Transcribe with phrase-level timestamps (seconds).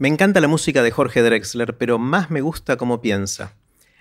[0.00, 3.54] Me encanta la música de Jorge Drexler, pero más me gusta cómo piensa.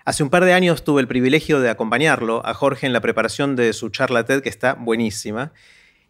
[0.05, 3.55] Hace un par de años tuve el privilegio de acompañarlo a Jorge en la preparación
[3.55, 5.53] de su charla TED, que está buenísima,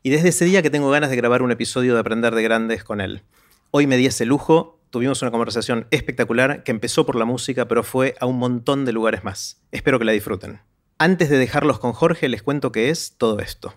[0.04, 2.84] y desde ese día que tengo ganas de grabar un episodio de Aprender de Grandes
[2.84, 3.24] con él.
[3.72, 7.82] Hoy me di ese lujo, tuvimos una conversación espectacular que empezó por la música, pero
[7.82, 9.62] fue a un montón de lugares más.
[9.72, 10.60] Espero que la disfruten.
[10.98, 13.74] Antes de dejarlos con Jorge, les cuento qué es todo esto.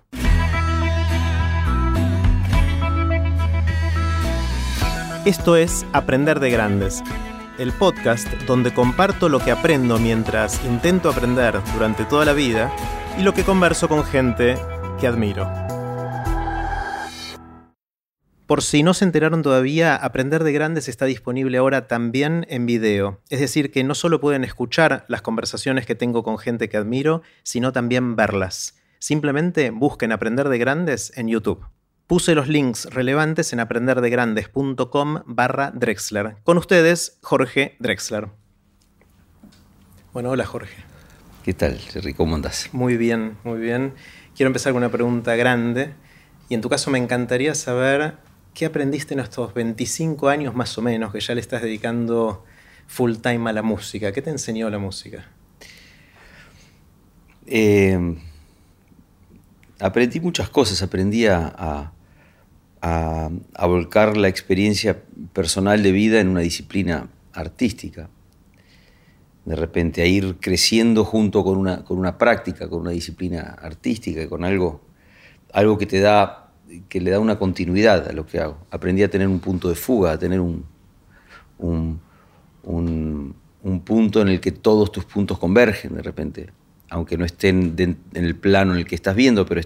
[5.27, 7.03] Esto es Aprender de Grandes,
[7.59, 12.73] el podcast donde comparto lo que aprendo mientras intento aprender durante toda la vida
[13.19, 14.57] y lo que converso con gente
[14.99, 15.47] que admiro.
[18.47, 23.21] Por si no se enteraron todavía, Aprender de Grandes está disponible ahora también en video.
[23.29, 27.21] Es decir, que no solo pueden escuchar las conversaciones que tengo con gente que admiro,
[27.43, 28.79] sino también verlas.
[28.99, 31.63] Simplemente busquen Aprender de Grandes en YouTube.
[32.11, 36.39] Puse los links relevantes en aprenderdegrandes.com barra Drexler.
[36.43, 38.31] Con ustedes, Jorge Drexler.
[40.13, 40.75] Bueno, hola Jorge.
[41.45, 42.13] ¿Qué tal, Jerry?
[42.13, 42.69] ¿Cómo andas?
[42.73, 43.95] Muy bien, muy bien.
[44.35, 45.95] Quiero empezar con una pregunta grande.
[46.49, 48.17] Y en tu caso me encantaría saber
[48.55, 52.45] qué aprendiste en estos 25 años más o menos que ya le estás dedicando
[52.89, 54.11] full time a la música.
[54.11, 55.29] ¿Qué te enseñó la música?
[57.47, 58.17] Eh,
[59.79, 60.83] aprendí muchas cosas.
[60.83, 61.93] Aprendí a a,
[62.81, 68.09] volcar la experiencia personal de vida en una disciplina artística.
[69.45, 74.29] De repente a ir creciendo junto con una, con una práctica, con una disciplina artística,
[74.29, 74.81] con algo,
[75.53, 76.53] algo que te da,
[76.89, 78.59] que le da una continuidad a lo que hago.
[78.71, 80.65] Aprendí a tener un punto de fuga, a tener un,
[81.59, 82.01] un,
[82.63, 86.51] un, punto en el que todos tus puntos convergen de repente,
[86.89, 89.61] aunque no estén en el plano en el que estás viendo, pero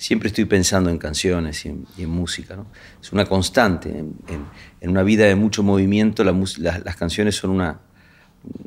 [0.00, 2.56] siempre estoy pensando en canciones y en, música.
[3.02, 3.90] Es una constante.
[3.90, 7.80] En, una vida de mucho movimiento, las canciones son una,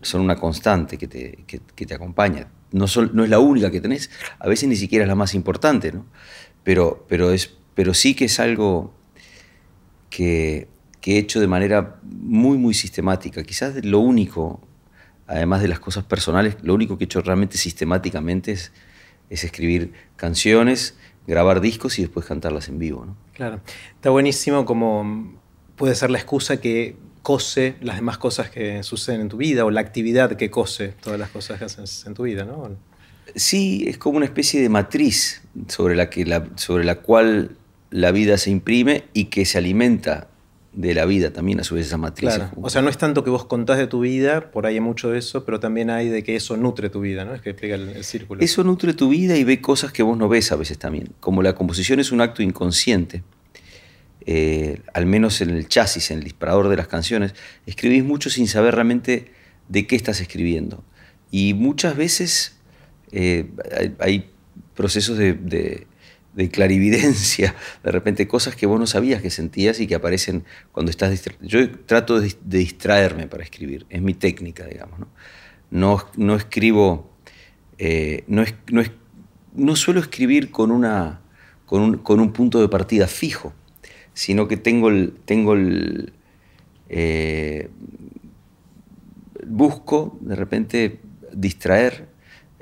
[0.03, 2.49] son una constante que te, que, te acompaña.
[2.71, 5.91] No, no, es la única que tenés, a veces ni siquiera es la más importante,
[5.91, 6.05] ¿no?
[6.63, 8.93] pero, pero, es, pero sí que es algo
[10.11, 10.67] que,
[11.01, 13.41] que he hecho de manera muy, muy sistemática.
[13.41, 14.61] Quizás lo único,
[15.25, 18.71] además de las cosas personales, lo único que he hecho realmente sistemáticamente es,
[19.31, 20.95] es escribir canciones
[21.27, 23.05] grabar discos y después cantarlas en vivo.
[23.05, 23.15] ¿no?
[23.33, 23.61] Claro.
[23.95, 25.33] Está buenísimo como
[25.75, 29.71] puede ser la excusa que cose las demás cosas que suceden en tu vida o
[29.71, 32.69] la actividad que cose todas las cosas que haces en tu vida, ¿no?
[33.35, 37.55] Sí, es como una especie de matriz sobre la, que la, sobre la cual
[37.89, 40.27] la vida se imprime y que se alimenta
[40.73, 42.31] de la vida también a su vez esa matriz.
[42.61, 45.11] O sea, no es tanto que vos contás de tu vida, por ahí hay mucho
[45.11, 47.35] de eso, pero también hay de que eso nutre tu vida, ¿no?
[47.35, 48.41] Es que explica el, círculo.
[48.41, 51.09] Eso nutre tu vida y ve cosas que vos no ves a veces también.
[51.19, 53.23] Como la composición es un acto inconsciente,
[54.25, 57.35] eh, al menos en el chasis, en el disparador de las canciones,
[57.67, 59.31] escribís mucho sin saber realmente
[59.69, 60.83] de qué estás escribiendo.
[61.29, 62.57] Y muchas veces
[63.11, 63.47] eh,
[63.99, 64.29] hay,
[64.75, 65.85] procesos de de
[66.51, 71.11] clarividencia, de repente cosas que vos no sabías que sentías y que aparecen cuando estás
[71.11, 71.45] distraído.
[71.45, 74.99] Yo trato de, distraerme para escribir, es mi técnica, digamos.
[75.71, 77.11] No, no, escribo,
[77.77, 78.91] eh, no, es, no, es,
[79.53, 81.21] no, suelo escribir con, una,
[81.65, 83.53] con, un, con un punto de partida fijo,
[84.13, 85.13] sino que tengo el...
[85.25, 86.13] Tengo el
[86.89, 87.69] eh,
[89.47, 90.99] busco de repente
[91.33, 92.07] distraer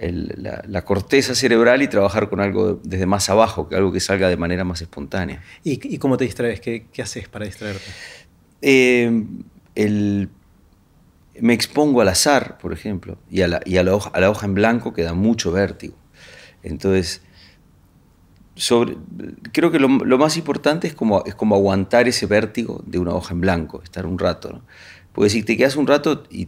[0.02, 4.38] la, corteza cerebral y trabajar con algo desde más abajo, que algo que salga de
[4.38, 5.44] manera más espontánea.
[5.64, 6.60] ¿Y, cómo te distraes?
[6.60, 7.86] ¿Qué, haces para distraerte?
[8.62, 9.12] Eh,
[11.40, 14.30] me expongo al azar, por ejemplo, y a la, y a la, hoja, a la
[14.30, 15.96] hoja en blanco que da mucho vértigo.
[16.64, 17.22] Entonces,
[18.56, 18.98] sobre,
[19.52, 23.34] creo que lo, más importante es como, es como aguantar ese vértigo de una hoja
[23.34, 24.52] en blanco, estar un rato.
[24.52, 24.62] ¿no?
[25.14, 26.48] Porque si te quedas un rato y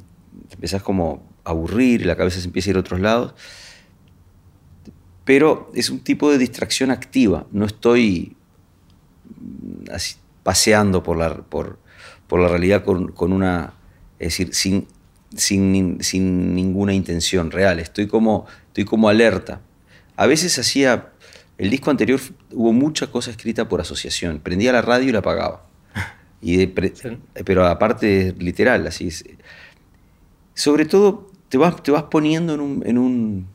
[0.52, 3.34] empezás como aburrir y la cabeza se empieza a ir a otros lados.
[5.26, 7.46] Pero es un tipo de distracción activa.
[7.52, 8.36] No estoy
[9.92, 11.80] así, paseando por la, por,
[12.28, 13.74] por la realidad con, con, una.
[14.20, 14.88] Es decir, sin,
[15.36, 17.80] sin, sin, ninguna intención real.
[17.80, 19.62] Estoy como, estoy como alerta.
[20.16, 21.10] A veces hacía.
[21.58, 22.20] El disco anterior
[22.52, 24.40] hubo mucha cosa escrita por asociación.
[24.40, 25.66] Prendía la radio y la apagaba.
[26.42, 29.10] Y Pero aparte, literal, así.
[30.54, 33.48] Sobre todo te vas, te vas poniendo en, un, en, un,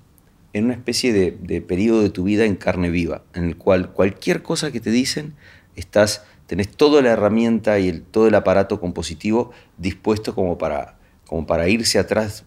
[0.53, 4.41] en una especie de, periodo de tu vida en carne viva, en el cual cualquier
[4.45, 5.35] cosa que te dicen,
[5.75, 10.97] estás, tenés toda la herramienta y el, todo el aparato compositivo dispuesto como para,
[11.27, 12.45] como para irse atrás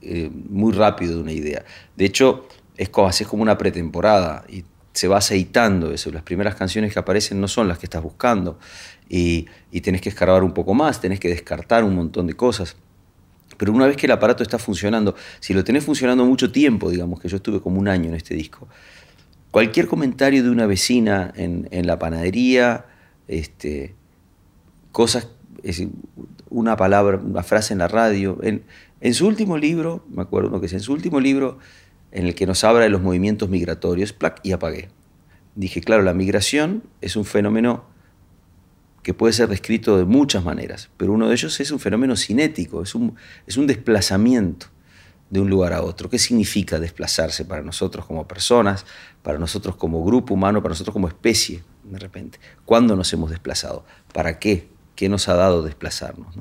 [0.00, 1.66] eh, muy rápido de una idea.
[1.94, 2.48] De hecho,
[2.78, 4.64] es como, haces como una pretemporada y
[4.94, 6.10] se va aceitando eso.
[6.10, 8.58] Las primeras canciones que aparecen no son las que estás buscando
[9.06, 12.78] y, y tenés que escarbar un poco más, tenés que descartar un montón de cosas.
[13.58, 17.20] Pero una vez que el aparato está funcionando, si lo tenés funcionando mucho tiempo, digamos
[17.20, 18.68] que yo estuve como un año en este disco,
[19.50, 22.86] cualquier comentario de una vecina en, la panadería,
[23.26, 23.96] este,
[24.92, 25.28] cosas,
[26.48, 28.38] una palabra, una frase en la radio.
[28.42, 31.58] En, su último libro, me acuerdo que es en su último libro,
[32.12, 34.88] en el que nos habla de los movimientos migratorios, plac, y apagué.
[35.56, 37.84] Dije, claro, la migración es un fenómeno
[39.02, 42.82] que puede ser descrito de muchas maneras, pero uno de ellos es un fenómeno cinético,
[42.82, 43.14] es un,
[43.46, 44.66] es un desplazamiento
[45.30, 46.08] de un lugar a otro.
[46.08, 48.86] ¿Qué significa desplazarse para nosotros como personas,
[49.22, 52.38] para nosotros como grupo humano, para nosotros como especie, de repente?
[52.64, 53.84] ¿Cuándo nos hemos desplazado?
[54.12, 54.68] ¿Para qué?
[54.94, 56.36] ¿Qué nos ha dado desplazarnos?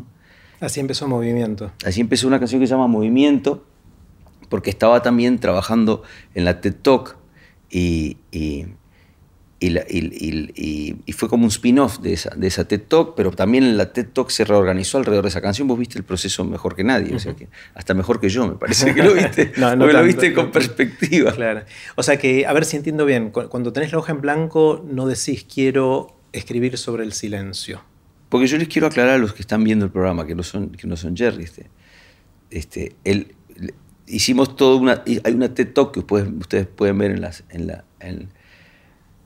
[0.59, 1.71] Así empezó Movimiento.
[1.85, 3.65] Así empezó una canción que se llama Movimiento,
[4.49, 6.03] porque estaba también trabajando
[6.33, 7.17] en la TED Talk
[7.69, 8.67] y, y,
[9.59, 14.07] y, fue como un spin-off de esa, de esa TED Talk, pero también la TED
[14.13, 15.67] Talk se reorganizó alrededor de esa canción.
[15.67, 18.55] Vos viste el proceso mejor que nadie, o sea que hasta mejor que yo, me
[18.55, 21.31] parece que lo viste, no, no lo viste con perspectiva.
[21.31, 21.63] Claro.
[21.95, 25.07] O sea que, a ver si entiendo bien, cuando tenés la hoja en blanco no
[25.07, 27.81] decís quiero escribir sobre el silencio.
[28.29, 30.69] Porque yo les quiero aclarar a los que están viendo el programa, que no son,
[30.71, 31.69] que no son Jerry, este,
[32.51, 33.33] este, el,
[34.07, 35.03] hicimos todo una.
[35.23, 38.29] Hay una TED Talk que ustedes, ustedes pueden ver en, las, en, la, en,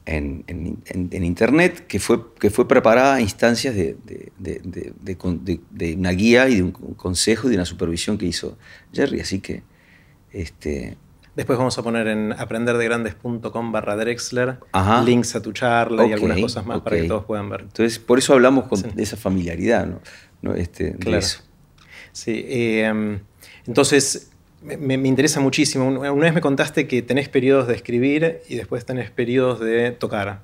[0.06, 6.50] en, en, internet que fue, que fue preparada a instancias de, de, de, una guía
[6.50, 8.57] y de un consejo y de una supervisión que hizo
[8.94, 9.19] Jerry.
[9.19, 9.63] Así que.
[10.31, 10.98] Este,
[11.36, 14.59] Después vamos a poner en aprenderdegrandes.com barra Drexler
[15.06, 17.62] links a tu charla y algunas cosas más para que todos puedan ver.
[17.62, 20.01] Entonces, por eso hablamos de esa familiaridad, ¿no?
[20.42, 20.56] ¿No?
[20.56, 21.19] Este, claro.
[21.19, 21.42] eso.
[22.12, 23.21] Sí, eh,
[23.65, 24.31] entonces
[24.62, 25.88] me, interesa muchísimo.
[25.88, 30.42] Una vez me contaste que tenés periodos de escribir y después tenés periodos de tocar.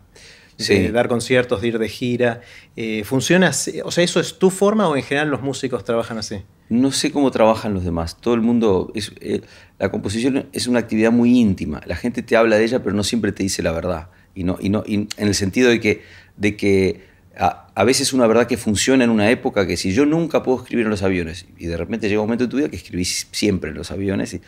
[0.58, 2.42] De dar conciertos, de ir de gira.
[2.75, 3.80] Eh, ¿Funciona así?
[3.84, 6.38] O sea, ¿eso es tu forma o en general los músicos trabajan así?
[6.69, 8.18] No sé cómo trabajan los demás.
[8.19, 8.92] Todo el mundo.
[8.96, 9.42] Es, eh,
[9.78, 11.81] la composición es una actividad muy íntima.
[11.86, 14.10] La gente te habla de ella, pero no siempre te dice la verdad.
[14.34, 16.02] Y, no, y, no, en el sentido de que,
[16.38, 17.02] de que
[17.39, 20.86] a, veces una verdad que funciona en una época que si yo nunca puedo escribir
[20.86, 23.69] en los aviones y de repente llega un momento en tu vida que escribís siempre
[23.69, 24.42] en los aviones, y,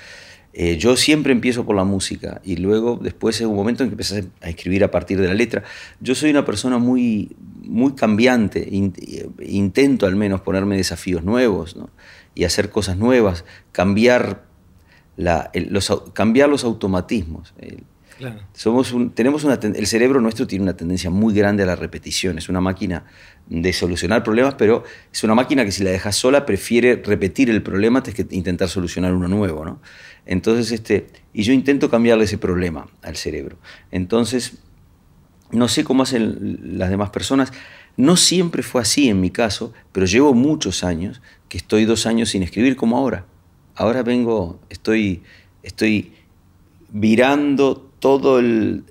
[0.54, 3.94] eh, yo siempre empiezo por la música y luego después es un momento en que
[3.94, 5.64] empiezas a escribir a partir de la letra.
[6.00, 11.78] Yo soy una persona muy, muy cambiante, intento al menos ponerme desafíos nuevos
[12.34, 14.46] y hacer cosas nuevas, cambiar,
[15.18, 17.54] la, los, cambiar los automatismos.
[18.54, 22.38] Somos tenemos el cerebro nuestro tiene una tendencia muy grande a la repetición.
[22.38, 23.06] Es una máquina
[23.48, 27.62] de solucionar problemas, pero es una máquina que si la dejas sola prefiere repetir el
[27.62, 29.80] problema antes que intentar solucionar uno nuevo.
[30.26, 33.58] Entonces, este, y yo intento cambiarle ese problema al cerebro.
[33.92, 34.60] Entonces,
[35.52, 37.52] no sé cómo hacen las demás personas.
[37.98, 42.30] No siempre fue así en mi caso, pero llevo muchos años que estoy dos años
[42.30, 43.26] sin escribir como ahora.
[43.76, 45.24] Ahora vengo, estoy,
[45.64, 46.14] estoy
[46.92, 48.84] virando todo el...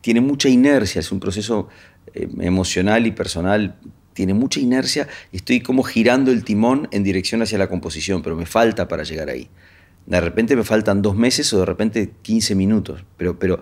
[0.00, 1.68] tiene mucha inercia, es un proceso
[2.14, 3.76] eh, emocional y personal,
[4.12, 8.36] tiene mucha inercia y estoy como girando el timón en dirección hacia la composición, pero
[8.36, 9.48] me falta para llegar ahí.
[10.06, 13.60] De repente me faltan dos meses o de repente 15 minutos, pero, pero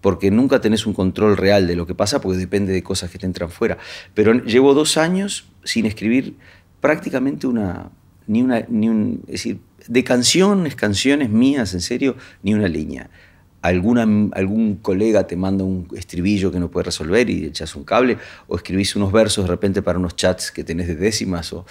[0.00, 3.18] porque nunca tenés un control real de lo que pasa, porque depende de cosas que
[3.18, 3.78] te entran fuera.
[4.14, 6.36] Pero llevo dos años sin escribir
[6.80, 7.90] prácticamente una,
[8.26, 13.10] ni una, ni un, es decir, de canciones, canciones mías, en serio, ni una línea
[13.62, 14.02] alguna,
[14.32, 18.56] algún colega te manda un estribillo que no puede resolver y echas un cable, o
[18.56, 21.64] escribís unos versos de repente para unos chats que tenés de décimas, o,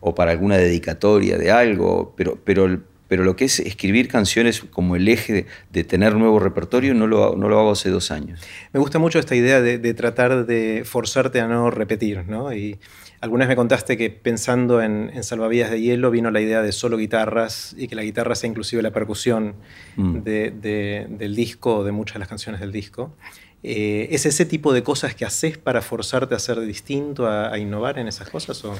[0.00, 4.96] o, para alguna dedicatoria de algo, pero, pero, pero lo que es escribir canciones como
[4.96, 8.40] el eje de, tener nuevo repertorio no lo, no lo, hago hace dos años.
[8.72, 12.54] Me gusta mucho esta idea de, de tratar de forzarte a no repetir, ¿no?
[12.54, 12.78] Y,
[13.24, 16.98] Algunas me contaste que pensando en, en, Salvavidas de Hielo vino la idea de solo
[16.98, 19.54] guitarras y que la guitarra sea inclusive la percusión
[19.96, 20.18] mm.
[20.18, 23.16] de, de, del disco, de muchas de las canciones del disco.
[23.62, 27.58] Eh, ¿Es ese tipo de cosas que haces para forzarte a ser distinto, a, a
[27.58, 28.62] innovar en esas cosas?
[28.66, 28.74] O?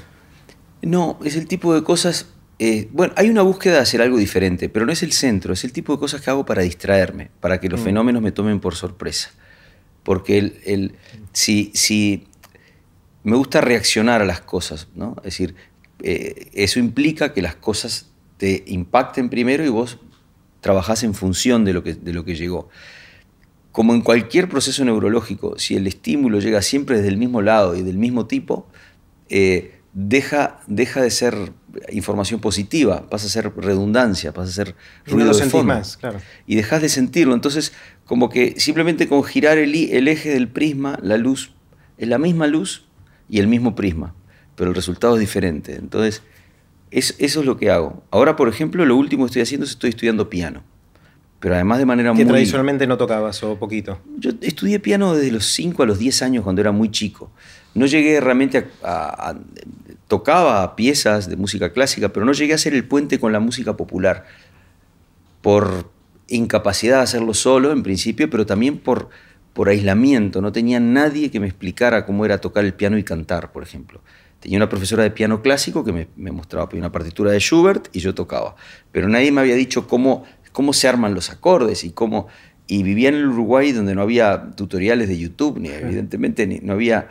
[0.82, 2.26] No, es el tipo de cosas...
[2.58, 5.64] Eh, bueno, hay una búsqueda de hacer algo diferente, pero no es el centro, es
[5.64, 7.84] el tipo de cosas que hago para distraerme, para que los mm.
[7.84, 9.30] fenómenos me tomen por sorpresa.
[10.02, 10.94] Porque el, el,
[11.32, 12.26] si, si
[13.24, 15.16] me gusta reaccionar a las cosas, ¿no?
[15.18, 15.56] Es decir,
[16.02, 19.98] eh, eso implica que las cosas te impacten primero y vos
[20.60, 22.68] trabajás en función de lo que, de lo que llegó.
[23.72, 27.82] Como en cualquier proceso neurológico, si el estímulo llega siempre desde el mismo lado y
[27.82, 28.68] del mismo tipo,
[29.30, 31.52] eh, deja, deja de ser
[31.90, 34.76] información positiva, pasa a ser redundancia, pasa a ser
[35.06, 35.74] ruido de fondo.
[35.74, 36.20] Más, claro.
[36.46, 37.34] Y dejas de sentirlo.
[37.34, 37.72] Entonces,
[38.04, 41.52] como que simplemente con girar el, el eje del prisma, la luz
[41.96, 42.86] es la misma luz
[43.28, 44.14] y el mismo prisma,
[44.56, 45.76] pero el resultado es diferente.
[45.76, 46.22] Entonces,
[46.90, 48.02] eso es lo que hago.
[48.10, 50.62] Ahora, por ejemplo, lo último que estoy haciendo es estoy estudiando piano.
[51.40, 52.22] Pero además de manera muy...
[52.22, 53.98] Que tradicionalmente no tocabas o poquito.
[54.16, 57.30] Yo estudié piano desde los 5 a los 10 años cuando era muy chico.
[57.74, 59.34] No llegué realmente a,
[60.08, 63.76] Tocaba piezas de música clásica, pero no llegué a hacer el puente con la música
[63.76, 64.26] popular.
[65.40, 65.90] Por
[66.28, 69.08] incapacidad de hacerlo solo, en principio, pero también por,
[69.54, 70.42] por aislamiento.
[70.42, 74.02] No tenía nadie que me explicara cómo era tocar el piano y cantar, por ejemplo.
[74.40, 78.00] Tenía una profesora de piano clásico que me, me mostraba una partitura de Schubert y
[78.00, 78.56] yo tocaba.
[78.92, 82.26] Pero nadie me había dicho cómo, cómo se arman los acordes y cómo...
[82.66, 86.74] Y vivía en el Uruguay donde no había tutoriales de YouTube, ni evidentemente ni, no
[86.74, 87.08] había...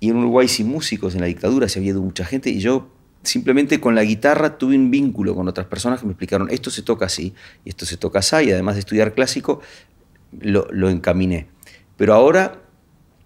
[0.00, 2.88] Y en Uruguay sin músicos, en la dictadura se había ido mucha gente y yo
[3.22, 6.82] simplemente con la guitarra tuve un vínculo con otras personas que me explicaron, esto se
[6.82, 7.34] toca así,
[7.64, 9.60] y esto se toca así, y además de estudiar clásico,
[10.40, 11.46] lo, lo encaminé.
[12.02, 12.60] Pero ahora,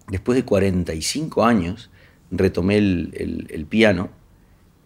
[0.07, 1.89] después de 45 años,
[2.29, 4.11] retomé el, piano,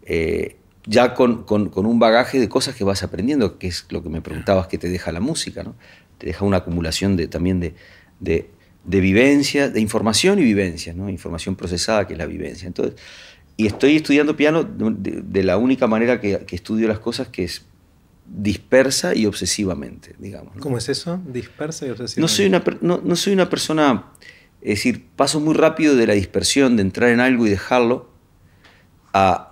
[0.06, 0.56] eh,
[0.86, 1.44] ya con,
[1.76, 4.88] un bagaje de cosas que vas aprendiendo, que es lo que me preguntabas que te
[4.88, 5.74] deja la música, ¿no?
[6.16, 7.74] Te deja una acumulación de, también de,
[8.18, 8.48] de,
[8.86, 11.10] vivencia, de información y vivencia, ¿no?
[11.10, 12.66] Información procesada que es la vivencia.
[12.66, 12.98] Entonces,
[13.58, 17.66] y estoy estudiando piano de, la única manera que, estudio las cosas, que es
[18.26, 20.54] dispersa y obsesivamente, digamos.
[20.60, 21.20] ¿Cómo es eso?
[21.26, 22.20] Dispersa y obsesivamente.
[22.20, 24.12] No soy una, no, no soy una persona
[24.62, 28.08] es decir, paso muy rápido de la dispersión, de entrar en algo y dejarlo,
[29.12, 29.48] a,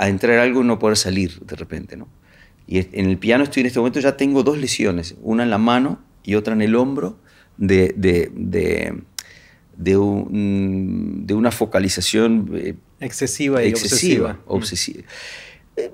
[0.00, 1.96] entrar en algo y no poder salir de repente.
[1.96, 2.06] ¿no?
[2.66, 5.56] Y en el piano estoy en este momento, ya tengo dos lesiones, una en la
[5.56, 7.18] mano y otra en el hombro,
[7.56, 14.38] de, de, una focalización eh, excesiva y excesiva.
[14.46, 15.04] obsesiva.
[15.76, 15.90] Eh,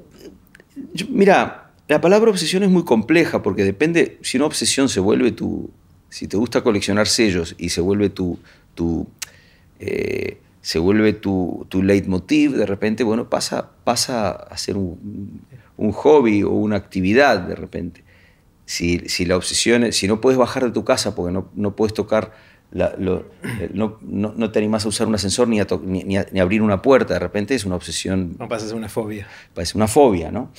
[1.09, 5.71] mira, la palabra obsesión es muy compleja porque depende, si una obsesión se vuelve tu,
[6.11, 8.39] si te gusta coleccionar sellos y se vuelve tu,
[8.75, 9.07] tu,
[9.81, 15.43] eh, se vuelve tu, tu, leitmotiv, de repente, bueno, pasa, pasa a ser un,
[15.93, 18.05] hobby o una actividad de repente.
[18.67, 21.95] Si, la obsesión es, si no puedes bajar de tu casa porque no, no puedes
[21.95, 22.35] tocar,
[22.75, 27.15] eh, no, no, te animas a usar un ascensor ni a, ni, abrir una puerta,
[27.15, 28.37] de repente es una obsesión.
[28.39, 29.27] No pasa a ser una fobia.
[29.55, 30.51] Parece una fobia, ¿no?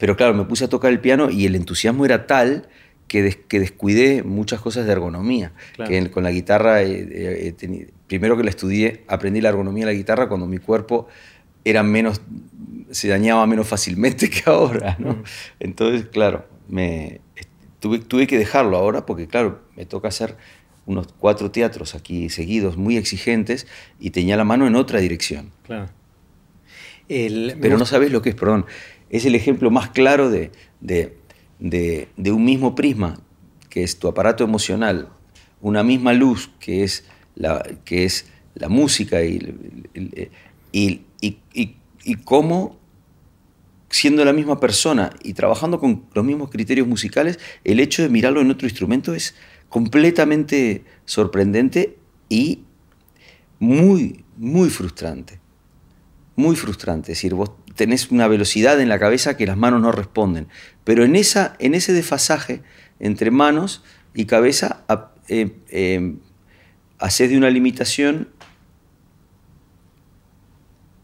[0.00, 2.66] Pero claro, me puse a tocar el piano y el entusiasmo era tal
[3.06, 5.52] que, descuidé muchas cosas de ergonomía.
[5.86, 9.96] Que con la guitarra, eh, eh, primero que la estudié, aprendí la ergonomía de la
[9.96, 11.06] guitarra cuando mi cuerpo
[11.64, 12.22] era menos,
[12.90, 14.96] se dañaba menos fácilmente que ahora.
[14.98, 15.22] ¿no?
[15.60, 17.20] Entonces, claro, me,
[17.78, 20.36] tuve, tuve que dejarlo ahora porque, claro, me toca hacer
[20.86, 23.66] unos cuatro teatros aquí seguidos, muy exigentes,
[23.98, 25.50] y tenía la mano en otra dirección.
[25.66, 25.90] Claro.
[27.06, 28.66] Pero no sabes lo que es, perdón,
[29.10, 33.20] es el ejemplo más claro de, de, un mismo prisma,
[33.68, 35.08] que es tu aparato emocional,
[35.60, 39.54] una misma luz, que es la, que es la música, y,
[40.72, 42.78] y, y, cómo,
[43.90, 48.40] siendo la misma persona y trabajando con los mismos criterios musicales, el hecho de mirarlo
[48.40, 49.34] en otro instrumento es
[49.68, 51.98] completamente sorprendente
[52.28, 52.60] y
[53.58, 55.40] muy, muy frustrante.
[56.36, 57.12] Muy frustrante.
[57.12, 60.48] Es decir, vos tenés una velocidad en la cabeza que las manos no responden.
[60.84, 62.62] Pero en, esa, en ese desfasaje
[62.98, 63.82] entre manos
[64.14, 64.84] y cabeza,
[65.28, 66.14] eh, eh,
[66.98, 68.28] haces de una limitación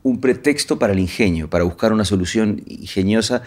[0.03, 3.43] un pretexto para el ingenio, para buscar una solución ingeniosa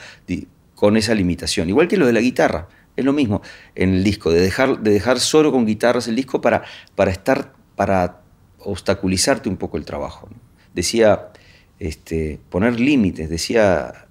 [0.75, 1.69] con esa limitación.
[1.69, 3.41] Igual que lo de la guitarra, es lo mismo
[3.75, 6.63] en el disco, de dejar, de dejar solo con guitarras el disco para,
[6.95, 8.21] para estar, para
[8.59, 10.27] obstaculizarte un poco el trabajo.
[10.73, 11.29] Decía
[11.79, 13.29] este, poner límites.
[13.29, 14.07] Decía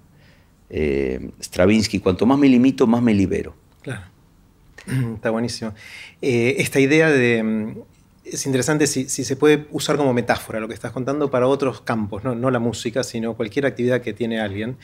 [0.69, 3.55] eh, Stravinsky, cuanto más me limito, más me libero.
[3.81, 4.03] Claro,
[5.15, 5.73] está buenísimo.
[6.21, 7.43] Eh, esta idea de...
[7.43, 7.75] Mm,
[8.31, 12.23] es interesante si, se puede usar como metáfora lo que estás contando para otros campos,
[12.23, 12.35] ¿no?
[12.35, 14.77] no la música, sino cualquier actividad que tiene alguien,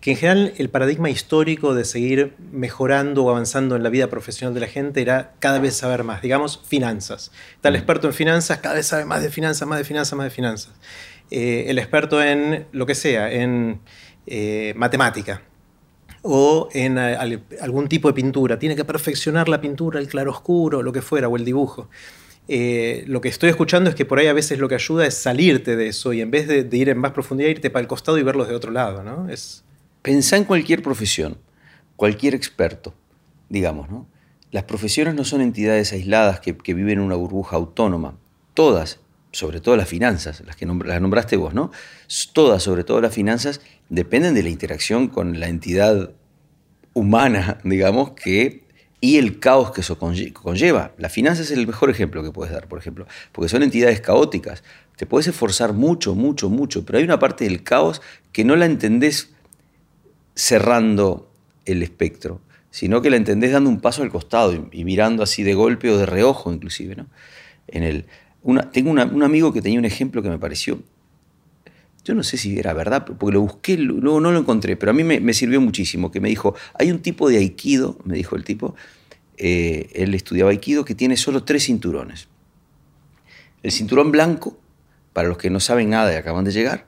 [0.00, 4.54] que en general el paradigma histórico de seguir mejorando o avanzando en la vida profesional
[4.54, 7.32] de la gente era cada vez saber más, digamos, finanzas.
[7.60, 7.76] Tal mm.
[7.76, 10.72] experto en finanzas, cada vez sabe más de finanzas, más de finanzas, más de finanzas.
[11.34, 13.80] Eh, el experto en lo que sea, en
[14.26, 15.40] eh, matemática
[16.20, 18.58] o en eh, algún tipo de pintura.
[18.58, 21.88] Tiene que perfeccionar la pintura, el claroscuro, lo que fuera, o el dibujo.
[22.48, 25.74] lo que estoy escuchando es que por ahí a veces lo que ayuda es salirte
[25.74, 28.22] de eso y en vez de, ir en más profundidad, irte para el costado y
[28.22, 29.02] verlos de otro lado.
[29.02, 29.30] ¿no?
[29.30, 29.64] Es...
[30.02, 31.38] Pensá en cualquier profesión,
[31.96, 32.92] cualquier experto,
[33.48, 33.88] digamos.
[33.88, 34.06] ¿no?
[34.50, 38.18] Las profesiones no son entidades aisladas que, que viven en una burbuja autónoma.
[38.52, 39.00] Todas
[39.32, 41.72] sobre todo las finanzas, las que las nombraste vos, ¿no?
[42.32, 46.12] Todas, sobre todo las finanzas, dependen de la interacción con la entidad
[46.92, 48.62] humana, digamos, que
[49.00, 50.92] y el caos que eso conlleva.
[50.96, 54.62] La finanza es el mejor ejemplo que puedes dar, por ejemplo, porque son entidades caóticas.
[54.96, 58.66] Te puedes esforzar mucho, mucho, mucho, pero hay una parte del caos que no la
[58.66, 59.32] entendés
[60.36, 61.28] cerrando
[61.64, 65.54] el espectro, sino que la entendés dando un paso al costado y, mirando así de
[65.54, 66.94] golpe o de reojo inclusive.
[66.94, 67.06] ¿no?
[67.66, 68.06] En el,
[68.72, 70.80] tengo un amigo que tenía un ejemplo que me pareció
[72.04, 74.94] yo no sé si era verdad, porque lo busqué, luego no lo encontré, pero a
[74.94, 78.44] mí me, sirvió muchísimo, que me dijo, hay un tipo de aikido, me dijo el
[78.44, 78.74] tipo,
[79.36, 82.28] eh, él estudiaba aikido, que tiene solo tres cinturones.
[83.62, 84.58] El cinturón blanco,
[85.12, 86.86] para los que no saben nada y acaban de llegar,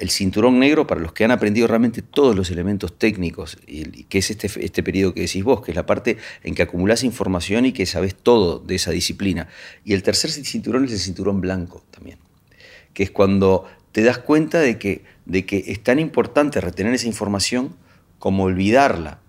[0.00, 4.18] el cinturón negro para los que han aprendido realmente todos los elementos técnicos, y, que
[4.18, 7.66] es este, este periodo que decís vos, que es la parte en que acumulás información
[7.66, 9.48] y que sabes todo de esa disciplina.
[9.84, 12.18] Y el tercer cinturón es el cinturón blanco también,
[12.94, 17.06] que es cuando te das cuenta de que, de que es tan importante retener esa
[17.06, 17.76] información
[18.18, 19.20] como olvidarla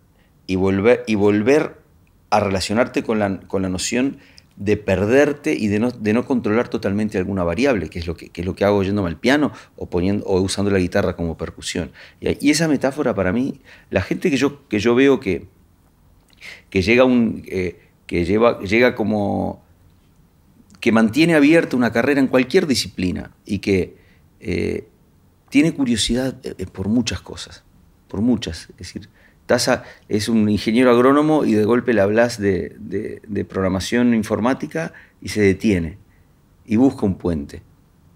[0.47, 1.81] y volver, y volver
[2.29, 4.19] a relacionarte con la, con la noción
[4.61, 8.29] de perderte y de no, de no, controlar totalmente alguna variable, que es lo que,
[8.31, 11.91] es lo que hago yéndome al piano o, poniendo, o usando la guitarra como percusión.
[12.19, 15.47] Y, esa metáfora para mí, la gente que yo, que yo veo que,
[16.69, 19.63] que, llega, un, eh, que lleva, llega como
[20.79, 23.95] que mantiene abierta una carrera en cualquier disciplina y que,
[24.41, 24.87] eh,
[25.49, 27.63] tiene curiosidad eh, por muchas cosas,
[28.07, 28.69] por muchas.
[28.69, 29.09] Es decir,
[29.51, 35.41] Taza es un ingeniero agrónomo y de golpe le hablas de, programación informática y se
[35.41, 35.97] detiene
[36.65, 37.61] y busca un puente.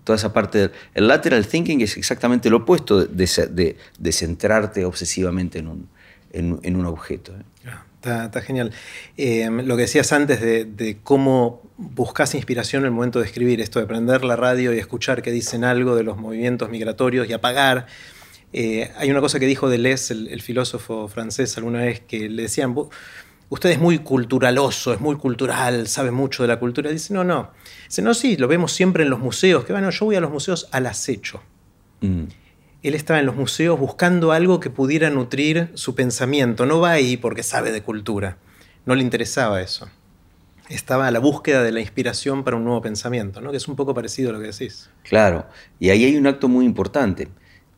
[0.05, 5.59] Toda esa parte del el lateral thinking es exactamente lo opuesto de, de, centrarte obsesivamente
[5.59, 5.89] en un,
[6.31, 7.33] en, un objeto.
[7.33, 7.69] ¿eh?
[8.05, 8.71] Ah, está, genial.
[9.17, 13.87] lo que decías antes de, cómo buscas inspiración en el momento de escribir, esto de
[13.87, 17.87] prender la radio y escuchar que dicen algo de los movimientos migratorios y apagar.
[18.57, 22.73] Eh, hay una cosa que dijo Deleuze, el, filósofo francés, alguna vez que le decían,
[23.49, 26.89] usted es muy culturaloso, es muy cultural, sabe mucho de la cultura.
[26.89, 27.51] Dice, no, no.
[27.89, 30.31] Dice, no, sí, lo vemos siempre en los museos, que bueno, yo voy a los
[30.31, 31.43] museos al acecho.
[31.99, 32.23] Mm.
[32.81, 36.65] Él estaba en los museos buscando algo que pudiera nutrir su pensamiento.
[36.65, 38.37] No va ahí porque sabe de cultura.
[38.85, 39.89] No le interesaba eso
[40.69, 43.51] estaba a la búsqueda de la inspiración para un nuevo pensamiento, ¿no?
[43.51, 44.89] que es un poco parecido a lo que decís.
[45.03, 45.45] Claro,
[45.79, 47.27] y ahí hay un acto muy importante,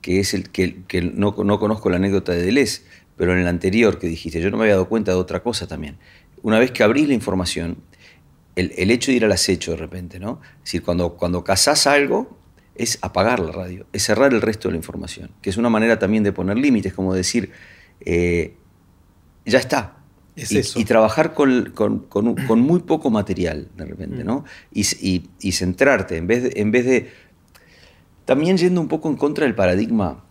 [0.01, 0.83] que es el que,
[1.13, 2.83] no, no, conozco la anécdota de Deleuze,
[3.15, 5.67] pero en el anterior que dijiste, yo no me había dado cuenta de otra cosa
[5.67, 5.97] también.
[6.43, 7.77] Una vez que abrís la información,
[8.55, 10.39] el, hecho de ir al acecho de repente, ¿no?
[10.57, 12.37] Es decir, cuando, cuando cazás algo,
[12.75, 15.97] es apagar la radio, es cerrar el resto de la información, que es una manera
[15.99, 17.51] también de poner límites, como decir,
[18.01, 18.55] eh,
[19.45, 19.97] ya está,
[20.75, 21.73] y, trabajar con,
[22.57, 24.45] muy poco material de repente, ¿no?
[24.71, 24.83] Y,
[25.51, 27.26] centrarte, en vez, de, en vez de...
[28.27, 30.21] También yendo un poco en contra del paradigma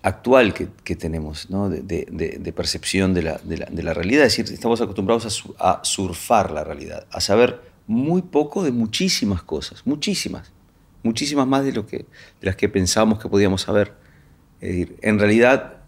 [0.00, 4.24] actual que, tenemos, de, percepción de la, realidad.
[4.24, 9.82] Es decir, estamos acostumbrados a, surfar la realidad, a saber muy poco de muchísimas cosas,
[9.84, 10.50] muchísimas,
[11.02, 12.06] muchísimas más de, lo que, de
[12.40, 13.92] las que pensábamos que podíamos saber.
[14.62, 15.82] Es decir, en realidad,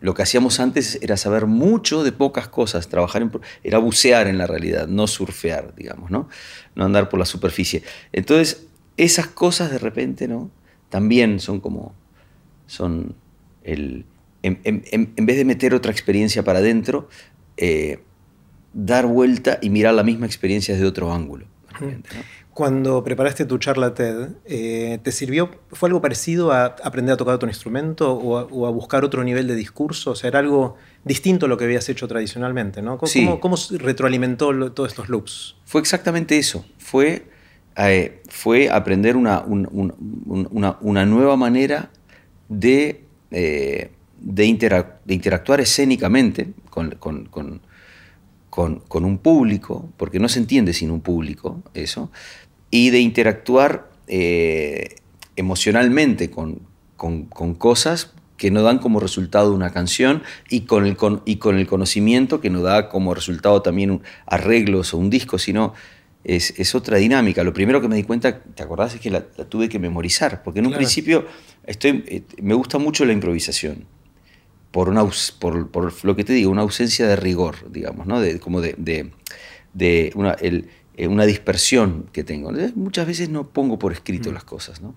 [0.00, 3.30] lo que hacíamos antes era saber mucho de pocas cosas, trabajar en,
[3.62, 6.28] era bucear en la realidad, no surfear, digamos, ¿no?
[6.74, 7.84] No andar por la superficie.
[8.12, 8.67] Entonces,
[8.98, 10.50] esas cosas de repente, ¿no?
[10.90, 11.94] También son como,
[12.66, 13.14] son
[13.64, 14.04] el,
[14.42, 17.08] en, vez de meter otra experiencia para adentro,
[17.56, 18.00] eh,
[18.72, 21.46] dar vuelta y mirar la misma experiencia desde otro ángulo.
[22.52, 27.34] Cuando preparaste tu charla TED, eh, ¿te sirvió, fue algo parecido a aprender a tocar
[27.36, 30.10] otro instrumento o a, buscar otro nivel de discurso?
[30.10, 32.98] O sea, era algo distinto a lo que habías hecho tradicionalmente, ¿no?
[32.98, 35.54] ¿Cómo, cómo, retroalimentó todos estos loops?
[35.66, 36.64] Fue exactamente eso.
[36.78, 37.26] Fue,
[37.78, 41.90] eh, fue aprender una, una, nueva manera
[42.48, 47.60] de, eh, de, interactuar escénicamente con, con,
[48.50, 52.10] con, un público, porque no se entiende sin un público eso,
[52.70, 54.96] y de interactuar eh,
[55.36, 56.66] emocionalmente con,
[57.58, 62.40] cosas que no dan como resultado una canción y con, el, y con el conocimiento
[62.40, 65.74] que no da como resultado también arreglos o un disco, sino
[66.24, 67.42] es, otra dinámica.
[67.44, 68.94] Lo primero que me di cuenta, ¿te acordás?
[68.94, 71.26] Es que la, tuve que memorizar, porque en un principio
[71.64, 73.86] estoy, eh, me gusta mucho la improvisación,
[74.70, 78.20] por, una, por, lo que te digo, una ausencia de rigor, digamos, ¿no?
[78.20, 78.74] de, como de,
[79.72, 82.50] de una, el, eh, una dispersión que tengo.
[82.74, 84.34] Muchas veces no pongo por escrito mm.
[84.34, 84.96] las cosas, ¿no?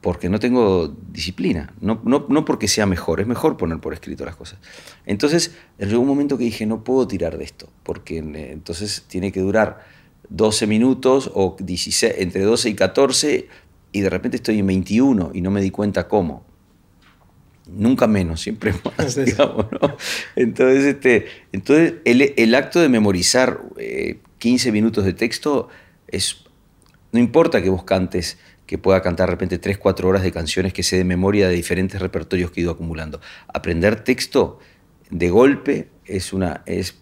[0.00, 4.34] Porque no tengo disciplina, no, no, porque sea mejor, es mejor poner por escrito las
[4.34, 4.58] cosas.
[5.04, 9.30] Entonces llegó un momento que dije, no puedo tirar de esto, porque eh, entonces tiene
[9.30, 9.84] que durar
[10.30, 13.48] 12 minutos o 16, entre 12 y 14
[13.92, 16.46] y de repente estoy en 21 y no me di cuenta cómo.
[17.66, 19.96] nunca menos, siempre más, digamos, ¿no?
[20.34, 23.60] Entonces, este, entonces el, acto de memorizar
[24.38, 25.68] 15 eh, minutos de texto
[26.08, 26.44] es,
[27.12, 28.38] no importa que vos cantes,
[28.70, 31.56] que pueda cantar de repente 3, 4 horas de canciones que sé de memoria de
[31.56, 33.20] diferentes repertorios que he ido acumulando.
[33.52, 34.60] Aprender texto
[35.10, 36.94] de golpe es, una, es,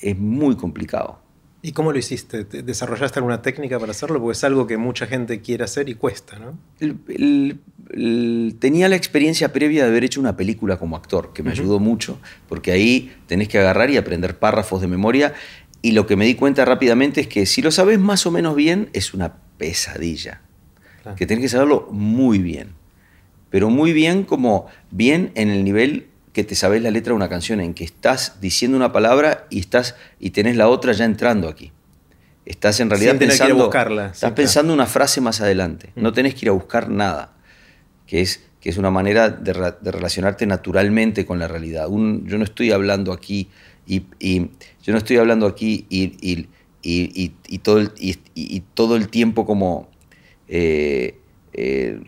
[0.00, 1.20] es muy complicado.
[1.62, 2.42] ¿Y cómo lo hiciste?
[2.42, 4.18] ¿Desarrollaste alguna técnica para hacerlo?
[4.18, 6.58] Porque es algo que mucha gente quiere hacer y cuesta, ¿no?
[8.58, 12.18] tenía la experiencia previa de haber hecho una película como actor, que me ayudó mucho,
[12.48, 15.34] porque ahí tenés que agarrar y aprender párrafos de memoria.
[15.82, 18.56] Y lo que me di cuenta rápidamente es que si lo sabes más o menos
[18.56, 20.40] bien, es una pesadilla.
[21.16, 22.70] Que tenés que saberlo muy bien.
[23.50, 27.28] Pero muy bien como bien en el nivel que te sabes la letra de una
[27.28, 31.48] canción, en que estás diciendo una palabra y, estás, y tenés la otra ya entrando
[31.48, 31.72] aquí.
[32.46, 35.90] Estás en realidad pensando, estás pensando una frase más adelante.
[35.94, 36.14] No mm.
[36.14, 37.34] tenés que ir a buscar nada,
[38.06, 41.86] que es, que es una manera de, relacionarte naturalmente con la realidad.
[41.88, 43.48] yo no estoy hablando aquí
[43.86, 44.02] y,
[44.82, 46.48] yo no estoy hablando aquí y,
[46.82, 49.88] y todo, el, y, todo el tiempo como
[50.54, 51.18] eh,
[51.54, 51.98] eh,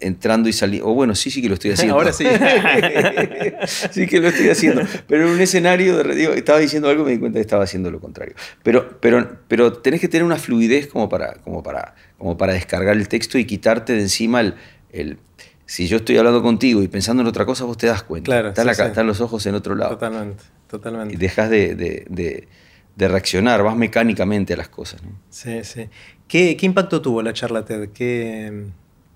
[0.00, 0.88] entrando y saliendo.
[0.88, 1.94] O bueno, sí, sí que lo estoy haciendo.
[1.94, 2.24] Ahora sí.
[3.90, 4.82] sí que lo estoy haciendo.
[5.06, 7.90] Pero en un escenario, de, estaba diciendo algo y me di cuenta que estaba haciendo
[7.90, 8.34] lo contrario.
[8.62, 12.96] Pero, pero, pero tenés que tener una fluidez como para, como, para, como para descargar
[12.96, 14.54] el texto y quitarte de encima el,
[14.90, 15.18] el
[15.66, 18.26] si yo estoy hablando contigo y pensando en otra cosa, vos te das cuenta.
[18.26, 19.92] Claro, están, los ojos en otro lado.
[19.92, 21.14] Totalmente, totalmente.
[21.14, 22.48] Y dejas de, de,
[22.96, 25.02] de, reaccionar, vas mecánicamente a las cosas.
[25.30, 25.88] Sí, sí.
[26.28, 27.90] ¿Qué, impacto tuvo la charla TED?
[27.90, 28.66] ¿Qué,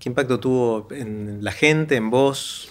[0.05, 2.69] impacto tuvo en la gente, en vos?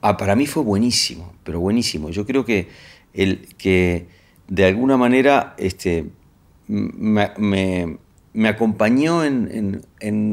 [0.00, 2.10] Ah, para mí fue buenísimo, pero buenísimo.
[2.10, 2.68] Yo creo que,
[3.14, 4.08] el, que
[4.48, 6.06] de alguna manera este,
[6.66, 7.98] me,
[8.48, 9.82] acompañó en,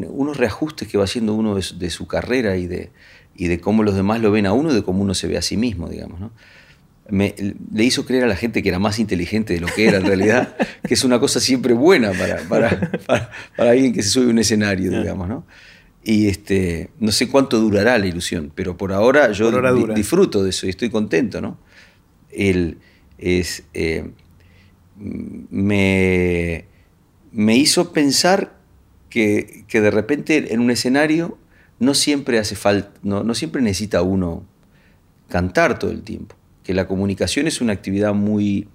[0.09, 2.91] unos reajustes que va haciendo uno de, su carrera y de,
[3.35, 5.37] y de cómo los demás lo ven a uno y de cómo uno se ve
[5.37, 6.19] a sí mismo, digamos.
[6.19, 6.31] ¿no?
[7.11, 10.05] Le hizo creer a la gente que era más inteligente de lo que era en
[10.05, 10.55] realidad,
[10.87, 12.91] que es una cosa siempre buena para, para,
[13.55, 15.45] para, alguien que se sube a un escenario, digamos, ¿no?
[16.03, 19.51] Y este, no sé cuánto durará la ilusión, pero por ahora yo
[19.93, 21.59] disfruto de eso y estoy contento, ¿no?
[22.31, 22.77] Él
[23.17, 24.11] es, eh,
[24.97, 26.65] me,
[27.31, 28.55] me hizo pensar
[29.09, 31.37] que, que, de repente en un escenario
[31.79, 34.45] no siempre hace falta, no, no siempre necesita uno
[35.27, 36.38] cantar todo el tiempo
[36.69, 38.67] que la comunicación es una actividad muy,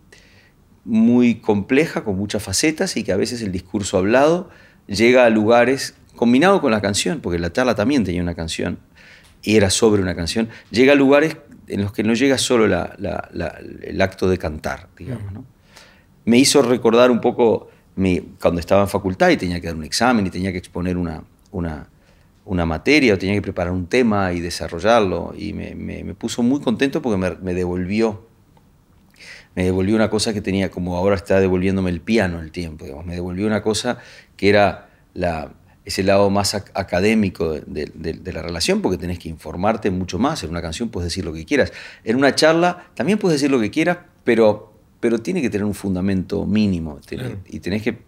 [0.84, 4.50] muy compleja, con muchas facetas y que a veces el discurso hablado
[4.88, 8.80] llega a lugares, combinado con la canción, porque la charla también tenía una canción
[9.44, 11.36] y era sobre una canción, llega a lugares
[11.68, 15.32] en los que no llega solo el acto de cantar, digamos.
[15.32, 15.44] ¿no?
[16.24, 17.68] Me hizo recordar un poco
[18.40, 21.22] cuando estaba en facultad y tenía que dar un examen y tenía que exponer una,
[21.52, 21.86] una,
[22.44, 25.34] una materia o tenía que preparar un tema y desarrollarlo.
[25.36, 28.26] Y me, puso muy contento porque me, devolvió.
[29.54, 32.84] Me devolvió una cosa que tenía, como ahora está devolviéndome el piano el tiempo.
[33.04, 33.98] Me devolvió una cosa
[34.36, 35.52] que era la,
[35.84, 40.42] ese lado más académico de, la relación, porque tenés que informarte mucho más.
[40.42, 41.72] En una canción puedes decir lo que quieras.
[42.04, 45.74] En una charla también puedes decir lo que quieras, pero, pero tiene que tener un
[45.74, 46.98] fundamento mínimo.
[47.46, 47.98] Y tenés que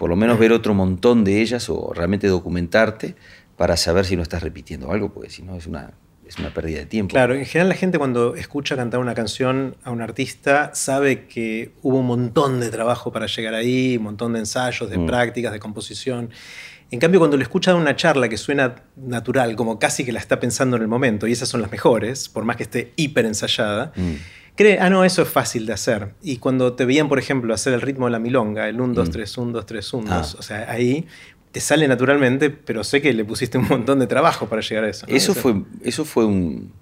[0.00, 3.16] por lo menos ver otro montón de ellas o realmente documentarte
[3.60, 5.90] para saber si no estás repitiendo algo, porque si no es una,
[6.26, 7.12] es una pérdida de tiempo.
[7.12, 11.74] Claro, en general la gente cuando escucha cantar una canción a un artista sabe que
[11.82, 15.04] hubo un montón de trabajo para llegar ahí, un montón de ensayos, de mm.
[15.04, 16.30] prácticas, de composición.
[16.90, 20.40] En cambio, cuando le escucha una charla que suena natural, como casi que la está
[20.40, 23.92] pensando en el momento, y esas son las mejores, por más que esté hiper ensayada,
[23.94, 24.12] mm.
[24.56, 26.14] cree, ah, no, eso es fácil de hacer.
[26.22, 29.10] Y cuando te veían, por ejemplo, hacer el ritmo de la milonga, el 1, 2,
[29.10, 31.06] 3, 1, 2, 3, 1, 2, o sea, ahí
[31.52, 34.88] te sale naturalmente, pero sé que le pusiste un montón de trabajo para llegar a
[34.88, 35.06] eso.
[35.08, 36.72] Eso, fue, eso fue un.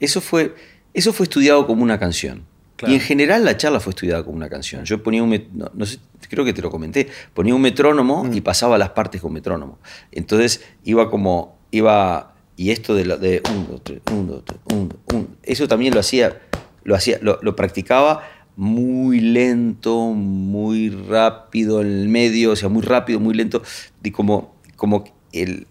[0.00, 0.54] Eso fue,
[0.94, 2.44] eso fue estudiado como una canción.
[2.86, 4.84] Y en general la charla fue estudiada como una canción.
[4.84, 8.34] Yo ponía un, no, sé, creo que te lo comenté, ponía un metrónomo mm.
[8.34, 9.80] y pasaba las partes con metrónomo.
[10.12, 14.96] Entonces iba como, iba, y esto de, de un, dos, tres, un, dos, tres, un,
[15.12, 16.38] un, eso también lo hacía,
[16.84, 18.22] lo hacía, lo, lo practicaba
[18.58, 23.62] muy lento, muy rápido en el medio, o sea, muy rápido, muy lento,
[24.02, 25.68] y como, como el,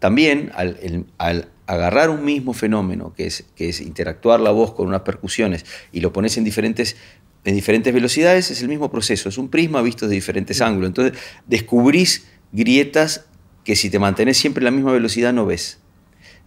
[0.00, 5.02] también al, agarrar un mismo fenómeno, que es, que es interactuar la voz con unas
[5.02, 6.96] percusiones, y lo pones en diferentes,
[7.44, 10.88] en diferentes velocidades, es el mismo proceso, es un prisma visto de diferentes ángulos.
[10.88, 13.26] Entonces, descubrís grietas
[13.62, 15.78] que si te mantienes siempre en la misma velocidad no ves.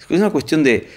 [0.10, 0.88] Es una cuestión de,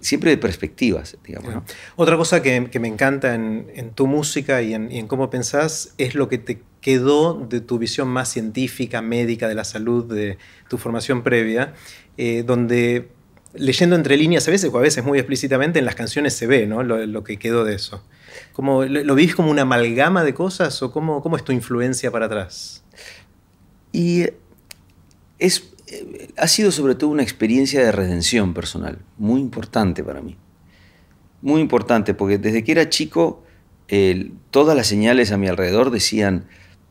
[0.00, 1.62] siempre de perspectivas, digamos.
[1.96, 6.38] Otra cosa que, me encanta en, tu música y en, cómo pensás es lo que
[6.38, 10.38] te quedó de tu visión más científica, médica, de la salud, de
[10.68, 11.74] tu formación previa,
[12.16, 13.08] eh, donde
[13.54, 16.66] leyendo entre líneas a veces o a veces muy explícitamente en las canciones se ve
[16.66, 16.82] ¿no?
[16.82, 18.02] lo, que quedó de eso.
[18.52, 22.26] ¿Cómo, ¿Lo vivís como una amalgama de cosas o cómo, cómo es tu influencia para
[22.26, 22.82] atrás?
[23.92, 24.24] Y
[25.38, 25.71] es,
[26.36, 30.36] ha sido sobre todo una experiencia de redención personal, muy importante para mí.
[31.40, 33.42] Muy importante, porque desde que era chico,
[34.50, 36.46] todas las señales a mi alrededor decían,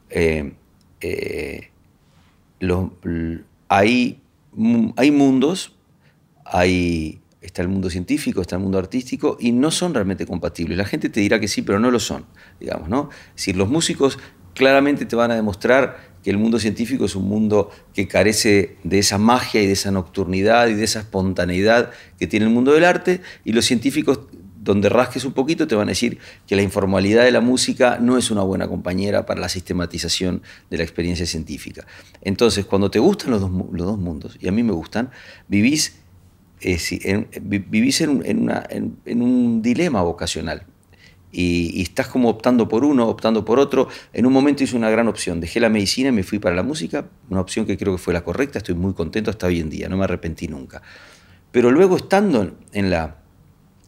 [0.10, 0.54] eh,
[1.00, 1.70] eh,
[3.70, 4.22] hay,
[4.96, 5.76] hay mundos,
[6.46, 10.78] hay, está el mundo científico, está el mundo artístico, y no son realmente compatibles.
[10.78, 12.26] La gente te dirá que sí, pero no lo son,
[12.60, 13.10] digamos, ¿no?
[13.30, 14.20] Es decir, los músicos
[14.54, 19.00] claramente te van a demostrar que el mundo científico es un mundo que carece de
[19.00, 22.86] esa magia y de esa nocturnidad y de esa espontaneidad que tiene el mundo del
[22.86, 24.20] arte, y los científicos,
[24.64, 28.18] donde rasques un poquito, te van a decir que la informalidad de la música no
[28.18, 31.88] es una buena compañera para la sistematización de la experiencia científica.
[32.22, 35.10] Entonces, cuando te gustan los dos, los dos mundos, y a mí me gustan,
[35.48, 35.96] vivís,
[36.62, 40.66] eh, vivís en un dilema vocacional
[41.32, 43.88] y, estás como optando por uno, optando por otro.
[44.14, 46.64] En un momento hice una gran opción, dejé la medicina y me fui para la
[46.64, 49.70] música, una opción que creo que fue la correcta, estoy muy contento hasta hoy en
[49.70, 50.82] día, no me arrepentí nunca.
[51.52, 53.18] Pero luego estando en la,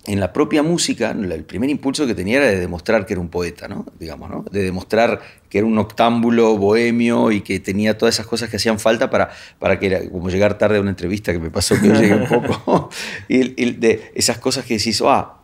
[0.06, 3.30] en la propia música, el primer impulso que tenía era de demostrar que era un
[3.30, 3.86] poeta, ¿no?
[3.98, 4.46] Digamos, ¿no?
[4.52, 8.80] De demostrar que era un octámbulo bohemio y que tenía todas esas cosas que hacían
[8.80, 9.30] falta para,
[9.60, 12.16] para que era como llegar tarde a una entrevista que me pasó que yo llegué
[12.16, 12.90] un poco.
[13.30, 15.38] y, de esas cosas que decís, ah,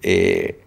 [0.00, 0.60] eh,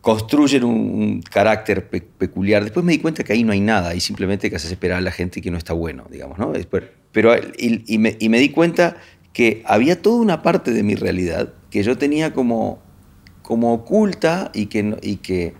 [0.00, 2.62] construyen un, carácter peculiar.
[2.62, 5.00] Después me di cuenta que ahí no hay nada, y simplemente que haces esperar a
[5.00, 6.52] la gente que no está bueno, digamos, ¿no?
[7.12, 8.96] Pero, y, me, di cuenta
[9.32, 12.80] que había toda una parte de mi realidad que yo tenía como,
[13.42, 15.54] como oculta y que, y que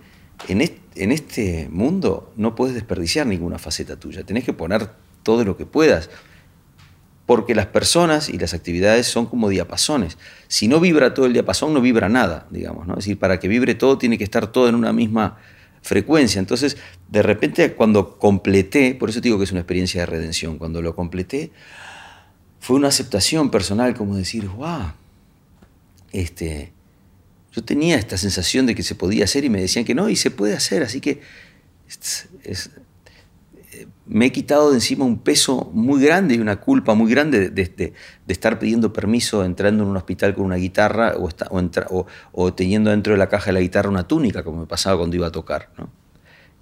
[0.47, 0.61] en,
[0.95, 4.89] en este mundo no puedes desperdiciar ninguna faceta tuya, tenés que poner
[5.23, 6.09] todo lo que puedas
[7.29, 10.17] porque las personas y las actividades son como diapasones.
[10.47, 12.87] Si no vibra todo el diapasón, no vibra nada, digamos.
[12.87, 12.93] ¿no?
[12.93, 15.37] Es decir, para que vibre todo, tiene que estar todo en una misma
[15.83, 16.39] frecuencia.
[16.39, 20.81] Entonces, de repente, cuando completé, por eso digo que es una experiencia de redención, cuando
[20.81, 21.51] lo completé,
[22.59, 24.93] fue una aceptación personal, como decir, wow,
[26.11, 26.73] este,
[27.51, 30.15] yo tenía esta sensación de que se podía hacer y me decían que no, y
[30.15, 31.21] se puede hacer, así que
[34.09, 37.93] me he quitado de encima un peso muy grande y una culpa muy grande de,
[38.27, 43.19] estar pidiendo permiso entrando en un hospital con una guitarra o, o, teniendo dentro de
[43.19, 45.69] la caja de la guitarra una túnica, como me pasaba cuando iba a tocar.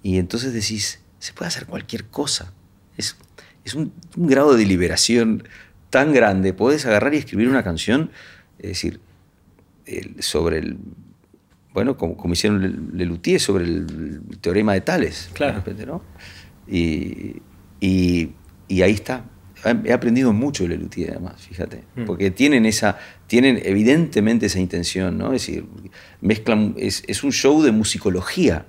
[0.02, 2.52] Y entonces decís, se puede hacer cualquier cosa.
[2.98, 3.16] Es,
[3.64, 5.44] es un, grado de liberación
[5.88, 6.52] tan grande.
[6.52, 8.10] Puedes agarrar y escribir una canción,
[8.58, 9.00] es decir,
[10.20, 10.76] sobre el
[11.72, 15.30] bueno, como, como hicieron Lelutier sobre el, teorema de Tales.
[15.32, 15.62] Claro.
[15.86, 16.02] ¿no?
[16.68, 17.42] Y,
[17.80, 18.32] y,
[18.82, 19.24] ahí está.
[19.84, 21.82] He aprendido mucho de Lelutier, además, fíjate.
[21.96, 22.04] Mm.
[22.04, 25.32] Porque tienen esa, tienen evidentemente esa intención, ¿no?
[25.32, 25.66] Es decir,
[26.20, 28.66] mezclan, es, es un show de musicología,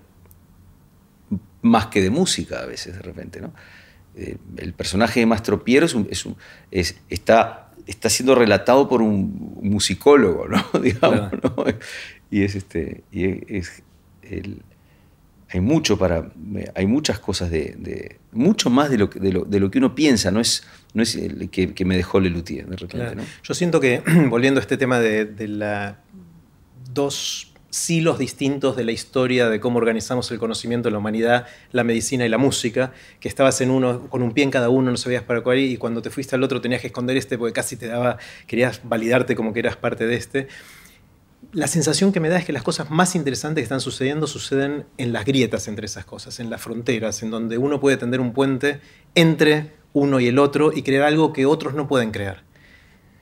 [1.61, 3.53] más que de música a veces, de repente, ¿no?
[4.15, 6.07] Eh, el personaje de Mastro Piero es, un,
[6.71, 10.65] es, está, está siendo relatado por un musicólogo, ¿no?
[10.81, 11.65] Digamos, ¿no?
[12.31, 13.03] Y es este.
[13.11, 13.83] Y es
[14.23, 14.63] el,
[15.51, 16.31] hay mucho para,
[16.75, 20.29] hay muchas cosas de, mucho más de lo, de lo, de, lo, que uno piensa,
[20.29, 23.15] no es, no es el que, que me dejó Lelutier de repente.
[23.15, 23.23] ¿no?
[23.43, 25.99] Yo siento que, volviendo a este tema de, de la
[26.93, 31.83] dos silos distintos de la historia de cómo organizamos el conocimiento de la humanidad, la
[31.83, 34.97] medicina y la música, que estabas en uno con un pie en cada uno, no
[34.97, 37.53] sabías para cuál ir, y cuando te fuiste al otro tenías que esconder este porque
[37.53, 40.47] casi te daba, querías validarte como que eras parte de este
[41.51, 44.85] la sensación que me da es que las cosas más interesantes que están sucediendo suceden
[44.97, 48.33] en las grietas entre esas cosas, en las fronteras, en donde uno puede tender un
[48.33, 48.79] puente
[49.15, 52.43] entre uno y el otro y crear algo que otros no pueden crear.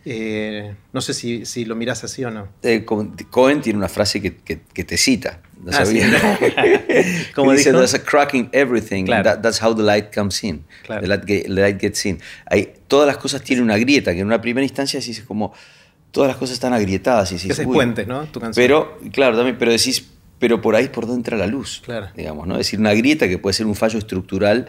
[0.09, 2.47] Eh, no sé si, si, lo miras así o no.
[2.63, 5.41] Eh, Cohen tiene una frase que, que, te cita.
[5.61, 6.07] No ah, sabía.
[7.35, 9.05] Como dice, there's a crack in everything.
[9.05, 10.63] that's how the light comes in.
[10.87, 11.07] The,
[11.49, 12.21] light, gets in.
[12.45, 15.53] Hay, todas las cosas tienen una grieta, que en una primera instancia es como
[16.11, 17.31] todas las cosas están agrietadas.
[17.31, 18.25] Y decís, es puente, ¿no?
[18.25, 18.63] Tu canción.
[18.63, 20.07] Pero, claro, también, pero decís,
[20.39, 21.81] pero por ahí es por donde entra la luz.
[21.83, 22.07] Claro.
[22.15, 22.53] Digamos, ¿no?
[22.55, 24.67] Es decir, una grieta que puede ser un fallo estructural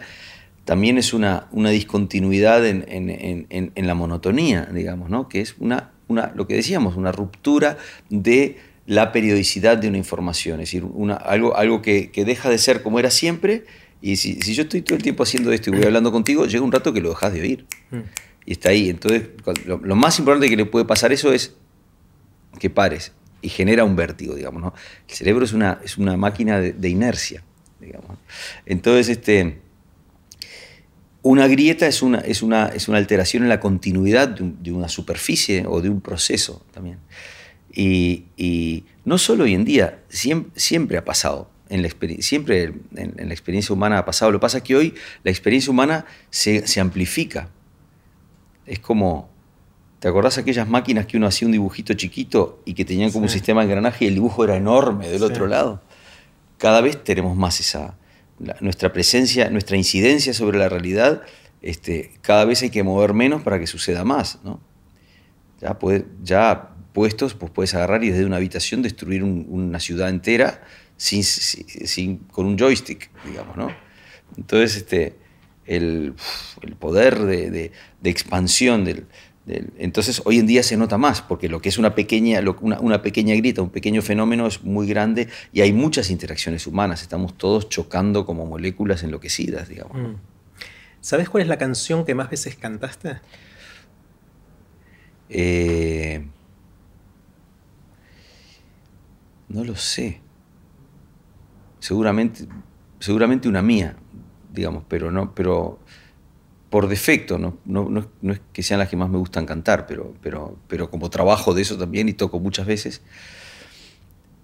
[0.65, 3.09] también es una, una discontinuidad en, en,
[3.49, 5.27] en, en, la monotonía, digamos, ¿no?
[5.27, 7.77] Que es una, una, lo que decíamos, una ruptura
[8.09, 10.59] de la periodicidad de una información.
[10.59, 13.65] Es decir, una, algo, algo que, que deja de ser como era siempre.
[13.99, 16.63] Y si, si, yo estoy todo el tiempo haciendo esto y voy hablando contigo, llega
[16.63, 17.65] un rato que lo dejas de oír.
[17.89, 17.97] Mm
[18.49, 18.89] y está ahí.
[18.89, 19.29] Entonces,
[19.67, 21.53] lo, más importante que le puede pasar eso es
[22.57, 23.11] que pares
[23.43, 24.59] y genera un vértigo, digamos.
[24.59, 24.73] ¿no?
[25.07, 27.43] El cerebro es una, es una máquina de, inercia,
[27.79, 28.17] digamos.
[28.65, 29.59] Entonces, este,
[31.21, 35.65] una grieta es una, es, una, es una alteración en la continuidad de, una superficie
[35.67, 36.97] o de un proceso también.
[37.71, 41.51] Y, no solo hoy en día, siempre, ha pasado.
[41.69, 41.89] En la
[42.21, 44.31] siempre en, la experiencia humana ha pasado.
[44.31, 47.49] Lo que pasa es que hoy la experiencia humana se, amplifica.
[48.69, 49.29] Es como,
[49.99, 53.29] ¿te acordás aquellas máquinas que uno hacía un dibujito chiquito y que tenían como un
[53.29, 55.81] sistema de engranaje y el dibujo era enorme del otro lado?
[56.59, 57.97] Cada vez tenemos más esa,
[58.61, 61.23] nuestra presencia, nuestra incidencia sobre la realidad,
[61.63, 64.37] este, cada vez hay que mover menos para que suceda más.
[64.43, 64.59] ¿no?
[65.59, 70.61] Ya, puede, ya puestos, pues puedes agarrar y desde una habitación destruir una ciudad entera
[70.95, 73.57] sin, sin, con un joystick, digamos.
[73.57, 73.71] ¿no?
[74.37, 75.15] Entonces, este,
[75.69, 76.13] el,
[76.61, 79.05] el poder de, de, de expansión del,
[79.77, 83.35] entonces, hoy en día se nota más, porque lo que es una pequeña, una, pequeña
[83.35, 87.01] grita, un pequeño fenómeno es muy grande y hay muchas interacciones humanas.
[87.01, 89.97] Estamos todos chocando como moléculas enloquecidas, digamos.
[89.97, 90.15] Mm.
[91.01, 93.19] ¿Sabes cuál es la canción que más veces cantaste?
[95.29, 96.25] Eh,
[99.47, 100.21] no lo sé.
[101.79, 102.45] Seguramente,
[102.99, 103.95] seguramente una mía,
[104.51, 105.79] digamos, pero no, pero
[106.69, 110.57] por defecto, no, no, es que sean las que más me gustan cantar, pero, pero,
[110.67, 113.01] pero como trabajo de eso también y toco muchas veces,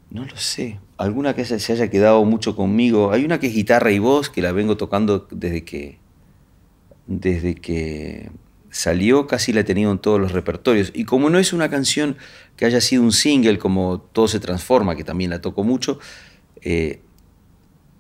[0.10, 0.80] no lo sé.
[0.98, 3.12] Alguna que se haya quedado mucho conmigo.
[3.12, 5.98] Hay una que es guitarra y voz, que la vengo tocando desde que,
[7.06, 8.32] desde que
[8.70, 10.92] salió, casi la he tenido en todos los repertorios.
[10.94, 12.18] Y como no es una canción
[12.56, 16.00] que haya sido un single, como Todo se transforma, que también la toco mucho,
[16.62, 17.02] eh,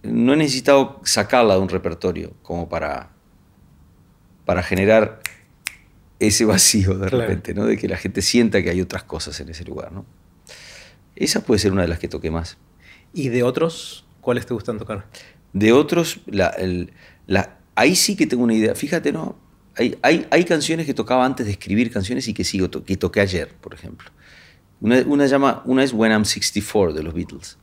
[0.05, 3.15] no he necesitado sacarla de un repertorio como para
[4.45, 5.19] para generar
[6.19, 7.65] ese vacío de repente, ¿no?
[7.65, 10.05] De que la gente sienta que hay otras cosas en ese lugar, ¿no?
[11.15, 12.57] Esa puede ser una de las que toqué más.
[13.13, 15.07] ¿Y de otros, cuáles te gustan tocar?
[15.53, 16.55] De otros, la,
[17.27, 18.75] la, ahí sí que tengo una idea.
[18.75, 19.37] Fíjate, ¿no?
[19.77, 23.19] Hay, hay, hay, canciones que tocaba antes de escribir canciones y que sigo que toqué
[23.21, 24.09] ayer, por ejemplo.
[24.79, 27.57] Una, una, llama, una es When I'm 64 de los Beatles,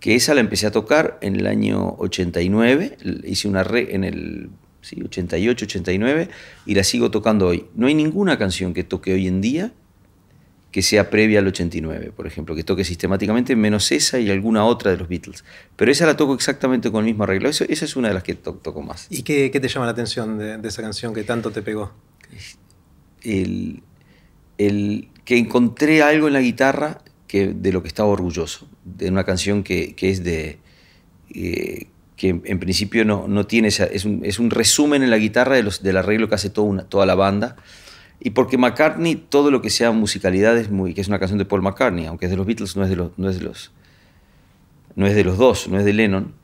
[0.00, 4.50] que esa la empecé a tocar en el año 89, hice una re, en el
[4.82, 6.28] 88, 89,
[6.66, 7.66] y la sigo tocando hoy.
[7.74, 9.72] No hay ninguna canción que toque hoy en día
[10.70, 14.92] que sea previa al 89, por ejemplo, que toque sistemáticamente, menos esa y alguna otra
[14.92, 15.44] de los Beatles.
[15.76, 17.48] Pero esa la toco exactamente con el mismo arreglo.
[17.48, 19.06] esa es una de las que toco más.
[19.10, 21.92] ¿Y qué, te llama la atención de, esa canción que tanto te pegó?
[23.22, 23.82] El,
[25.24, 29.62] que encontré algo en la guitarra que, de lo que estaba orgulloso, de una canción
[29.62, 30.58] que, es de...
[31.32, 35.54] Eh, que en principio no, no tiene, es un, es un, resumen en la guitarra
[35.54, 37.54] de los, del arreglo que hace toda, toda la banda.
[38.18, 41.44] Y porque McCartney, todo lo que sea musicalidad es muy, que es una canción de
[41.44, 43.70] Paul McCartney, aunque es de los Beatles, no es de los, no es de los,
[44.96, 46.34] no es de los dos, no es de Lennon.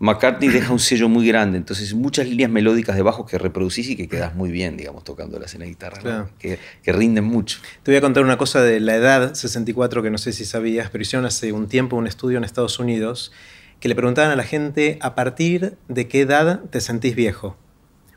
[0.00, 3.96] McCartney deja un sello muy grande, entonces muchas líneas melódicas de bajo que reproducís y
[3.96, 7.58] que quedas muy bien, digamos, tocándolas en la guitarra, que, que, rinden mucho.
[7.82, 10.90] Te voy a contar una cosa de la edad 64 que no sé si sabías,
[10.90, 13.32] pero hicieron hace un tiempo un estudio en Estados Unidos
[13.80, 17.56] que le preguntaban a la gente a partir de qué edad te sentís viejo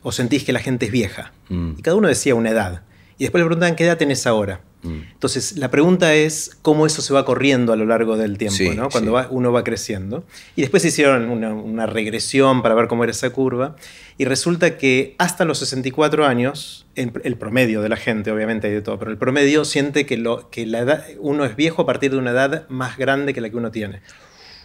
[0.02, 1.32] o sentís que la gente es vieja.
[1.48, 1.74] Mm.
[1.78, 2.82] Y cada uno decía una edad.
[3.18, 4.60] Y después le preguntaban qué edad tenés ahora.
[4.82, 5.00] Mm.
[5.12, 8.88] Entonces, la pregunta es cómo eso se va corriendo a lo largo del tiempo, ¿no?
[8.90, 10.24] cuando uno va creciendo.
[10.56, 13.76] Y después hicieron una, regresión para ver cómo era esa curva.
[14.18, 18.82] Y resulta que hasta los 64 años, el, promedio de la gente, obviamente hay de
[18.82, 22.10] todo, pero el promedio siente que, lo, que la edad, uno es viejo a partir
[22.10, 24.00] de una edad más grande que la que uno tiene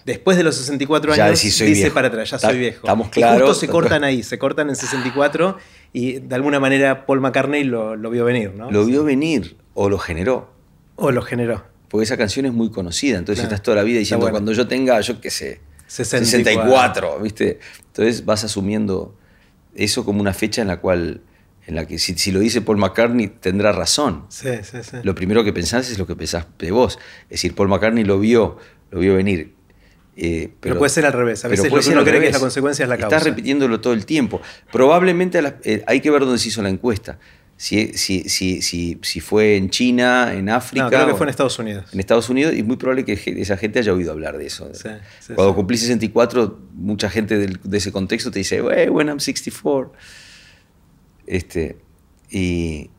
[0.08, 2.78] después de los 64 años, dice para atrás, ya soy viejo.
[2.78, 3.38] Estamos claros.
[3.38, 5.58] Y justo se cortan ahí, se cortan en 64
[5.98, 8.70] y de alguna manera Paul McCartney lo, vio venir, ¿no?
[8.70, 10.48] Lo vio venir o lo generó.
[10.96, 11.64] O lo generó.
[11.88, 15.02] Porque esa canción es muy conocida, entonces estás toda la vida diciendo cuando yo tenga,
[15.02, 17.20] yo qué sé, 64.
[17.20, 17.60] ¿viste?
[17.88, 19.16] Entonces vas asumiendo
[19.74, 21.22] eso como una fecha en la cual
[21.66, 24.26] en la que si, lo dice Paul McCartney tendrá razón.
[24.30, 24.98] Sí, sí, sí.
[25.02, 27.00] Lo primero que pensás es lo que pensás de vos.
[27.24, 28.60] Es decir, Paul McCartney lo vio,
[28.92, 29.56] lo vio venir.
[30.20, 31.46] Eh, pero, puede ser al revés.
[31.46, 33.18] A veces lo que uno cree que es la consecuencia es la causa.
[33.18, 34.42] Estás repitiéndolo todo el tiempo.
[34.72, 37.20] Probablemente eh, hay que ver dónde se hizo la encuesta.
[37.56, 38.62] Si, si, si,
[39.02, 40.86] si, fue en China, en África.
[40.86, 41.86] No, creo que fue en Estados Unidos.
[41.92, 44.70] En Estados Unidos, y muy probable que esa gente haya oído hablar de eso.
[45.34, 49.92] Cuando cumplí 64, mucha gente de ese contexto te dice, hey, when I'm 64.
[51.26, 51.78] Este,
[52.30, 52.90] y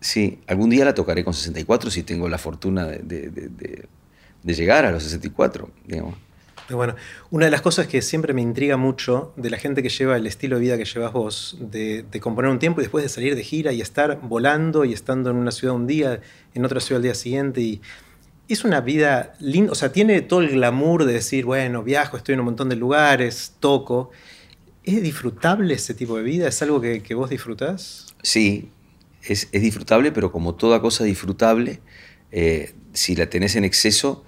[0.00, 3.88] sí, algún día la tocaré con 64 si tengo la fortuna de, de, de,
[4.42, 6.25] de llegar a los 64, digamos.
[6.74, 6.96] Bueno,
[7.30, 10.26] una de las cosas que siempre me intriga mucho de la gente que lleva el
[10.26, 13.44] estilo de vida que llevas vos, de, componer un tiempo y después de salir de
[13.44, 16.20] gira y estar volando y estando en una ciudad un día,
[16.54, 17.80] en otra ciudad al día siguiente.
[18.48, 22.34] Es una vida linda, o sea, tiene todo el glamour de decir, bueno, viajo, estoy
[22.34, 24.10] en un montón de lugares, toco.
[24.82, 26.48] ¿Es disfrutable ese tipo de vida?
[26.48, 28.06] ¿Es algo que, vos disfrutás?
[28.22, 28.70] Sí,
[29.22, 31.80] es, disfrutable, pero como toda cosa disfrutable,
[32.32, 34.24] eh, si la tenés en exceso,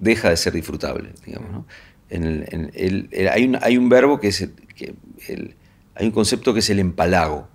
[0.00, 1.10] deja de ser disfrutable.
[1.24, 1.66] Digamos,
[2.10, 4.94] hay, un, hay, un, verbo que es que
[5.94, 7.48] hay un concepto que es el empalago.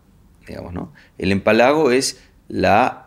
[0.48, 0.94] Digamos, ¿no?
[1.18, 3.06] El empalago es la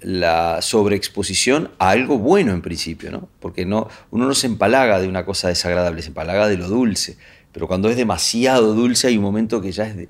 [0.00, 3.28] la sobreexposición a algo bueno en principio, ¿no?
[3.40, 7.16] Porque no, uno no se empalaga de una cosa desagradable, se empalaga de lo dulce.
[7.52, 10.08] Pero cuando es demasiado dulce hay un momento que ya es,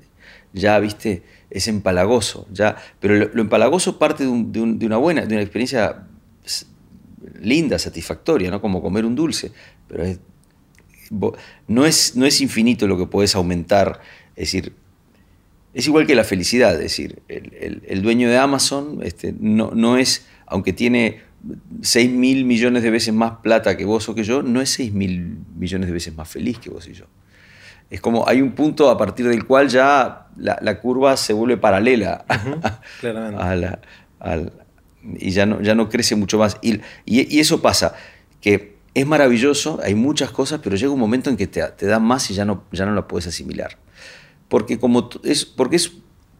[0.53, 2.47] ya, viste, es empalagoso.
[2.51, 6.07] Ya, pero lo, empalagoso parte de, una buena, de una experiencia
[7.39, 8.61] linda, satisfactoria, ¿no?
[8.61, 9.51] Como comer un dulce.
[9.87, 10.05] Pero
[11.67, 14.01] no, es, no es infinito lo que puedes aumentar.
[14.35, 14.73] Es decir,
[15.73, 20.25] es igual que la felicidad, es decir, el, dueño de Amazon este, no, no, es,
[20.45, 21.21] aunque tiene
[21.81, 24.93] 6 mil millones de veces más plata que vos o que yo, no es 6
[24.93, 27.05] mil millones de veces más feliz que vos y yo.
[27.89, 32.25] Es como hay un punto a partir del cual ya la, curva se vuelve paralela
[35.19, 36.57] y ya no, ya no crece mucho más.
[36.61, 37.95] Y, y, eso pasa,
[38.41, 41.99] que es maravilloso, hay muchas cosas, pero llega un momento en que te, te da
[41.99, 43.77] más y ya no, ya no la puedes asimilar
[44.47, 45.91] porque, como es, porque es,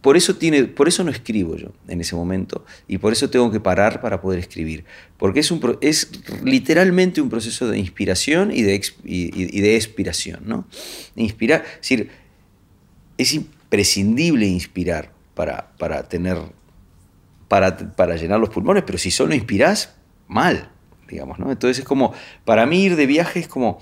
[0.02, 3.52] por, eso tiene, por eso no escribo yo en ese momento y por eso tengo
[3.52, 4.86] que parar para poder escribir,
[5.18, 6.12] porque es, un, es
[6.44, 10.42] literalmente un proceso de inspiración y de, y, de expiración.
[10.46, 10.68] ¿no?
[11.16, 12.10] Inspirar, es decir,
[13.18, 16.38] es imprescindible inspirar para, para tener,
[17.48, 19.96] para, para llenar los pulmones, pero si solo inspirás,
[20.28, 20.70] mal,
[21.08, 21.52] digamos, ¿no?
[21.52, 23.80] Entonces es como, para mí ir de viaje es como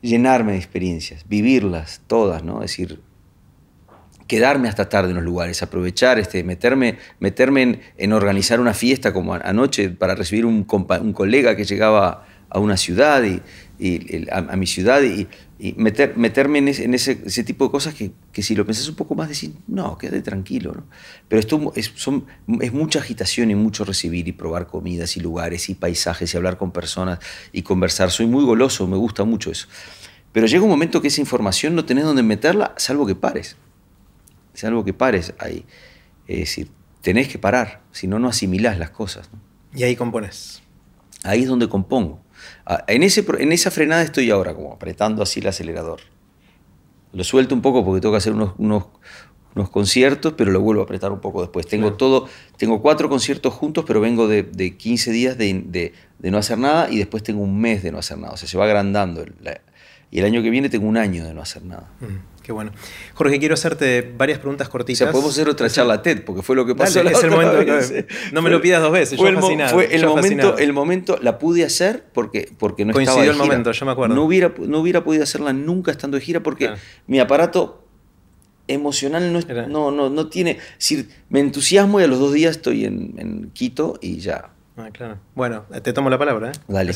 [0.00, 2.62] llenarme de experiencias, vivirlas todas, ¿no?
[2.62, 3.00] Es decir,
[4.26, 9.34] quedarme hasta tarde en los lugares, aprovechar, este, meterme, meterme en, organizar una fiesta como
[9.34, 13.40] anoche para recibir un, un colega que llegaba a una ciudad y,
[14.30, 15.26] a, mi ciudad y,
[15.76, 19.14] meter, meterme en, ese, ese, tipo de cosas que, que, si lo pensás un poco
[19.14, 20.72] más decís, no, quédate tranquilo.
[20.74, 20.84] ¿no?
[21.28, 22.26] Pero esto es, son,
[22.60, 26.58] es mucha agitación y mucho recibir y probar comidas y lugares y paisajes y hablar
[26.58, 27.18] con personas
[27.52, 28.10] y conversar.
[28.10, 29.68] Soy muy goloso, me gusta mucho eso.
[30.32, 33.56] Pero llega un momento que esa información no tenés dónde meterla, salvo que pares
[34.54, 35.64] es algo que pares ahí.
[36.26, 39.30] Es decir, tenés que parar, si no, no asimilás las cosas.
[39.74, 40.62] Y ahí compones.
[41.22, 42.20] Ahí es donde compongo.
[42.66, 46.00] Ah, en, ese, en esa frenada estoy ahora, como apretando así el acelerador.
[47.12, 48.84] Lo suelto un poco porque tengo que hacer unos, unos,
[49.54, 51.66] unos conciertos, pero lo vuelvo a apretar un poco después.
[51.66, 56.30] Tengo todo, tengo cuatro conciertos juntos, pero vengo de, de 15 días de, de, de,
[56.30, 58.32] no hacer nada y después tengo un mes de no hacer nada.
[58.32, 59.24] O sea, se va agrandando.
[60.12, 61.88] Y el año que viene tengo un año de no hacer nada.
[62.00, 62.42] Mm.
[62.42, 62.70] Qué bueno.
[63.14, 65.00] Jorge, quiero hacerte varias preguntas cortitas.
[65.00, 67.00] O sea, podemos hacer otra charla TED, porque fue lo que pasó.
[67.00, 67.64] es el momento.
[68.32, 69.18] No, me lo pidas dos veces.
[69.18, 73.38] Fue, el, fue el, momento, el momento, la pude hacer porque, porque no Coincidió estaba
[73.38, 74.14] de el momento, yo me acuerdo.
[74.14, 76.72] No hubiera, no hubiera podido hacerla nunca estando de gira porque
[77.06, 77.86] mi aparato
[78.68, 80.58] emocional no, no, no, no, tiene.
[80.76, 84.88] Si me entusiasmo y a los dos días estoy en, en Quito y ya Ah,
[84.90, 85.18] claro.
[85.34, 86.50] Bueno, te tomo la palabra.
[86.50, 86.58] ¿eh?
[86.66, 86.92] Dale.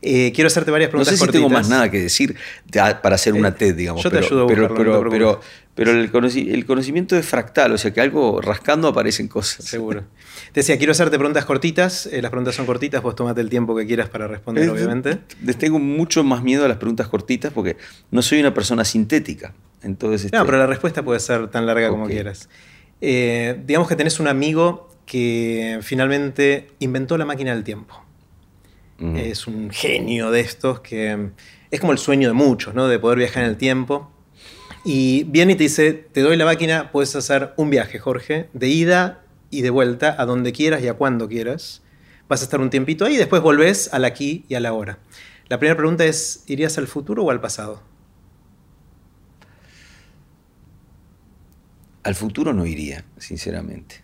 [0.00, 1.12] Eh, quiero hacerte varias preguntas.
[1.12, 2.36] No sé si tengo más nada que decir
[2.70, 4.02] para hacer una eh, TED, digamos.
[4.02, 5.40] Yo te ayudo a pero, pero,
[5.74, 9.66] pero, el, conocimiento es fractal, o sea que algo rascando aparecen cosas.
[9.66, 10.04] Seguro.
[10.52, 12.08] Te decía, quiero hacerte preguntas cortitas.
[12.10, 15.18] las preguntas son cortitas, vos tomate el tiempo que quieras para responder, obviamente.
[15.44, 17.76] Les tengo mucho más miedo a las preguntas cortitas porque
[18.10, 19.52] no soy una persona sintética.
[19.82, 22.48] Entonces, No, este pero la respuesta puede ser tan larga como quieras.
[23.00, 28.02] digamos que tenés un amigo que finalmente inventó la máquina del tiempo.
[29.16, 31.30] Es un genio de estos que
[31.72, 32.86] es como el sueño de muchos, ¿no?
[32.86, 34.12] De poder viajar en el tiempo.
[34.84, 38.68] Y viene y te dice, te doy la máquina, puedes hacer un viaje, Jorge, de
[38.68, 41.82] ida y de vuelta a donde quieras y a cuando quieras.
[42.28, 44.98] Vas a estar un tiempito ahí y después volvés al aquí y a la hora.
[45.48, 47.82] La primera pregunta es, ¿irías al futuro o al pasado?
[52.04, 54.02] Al futuro no iría, sinceramente.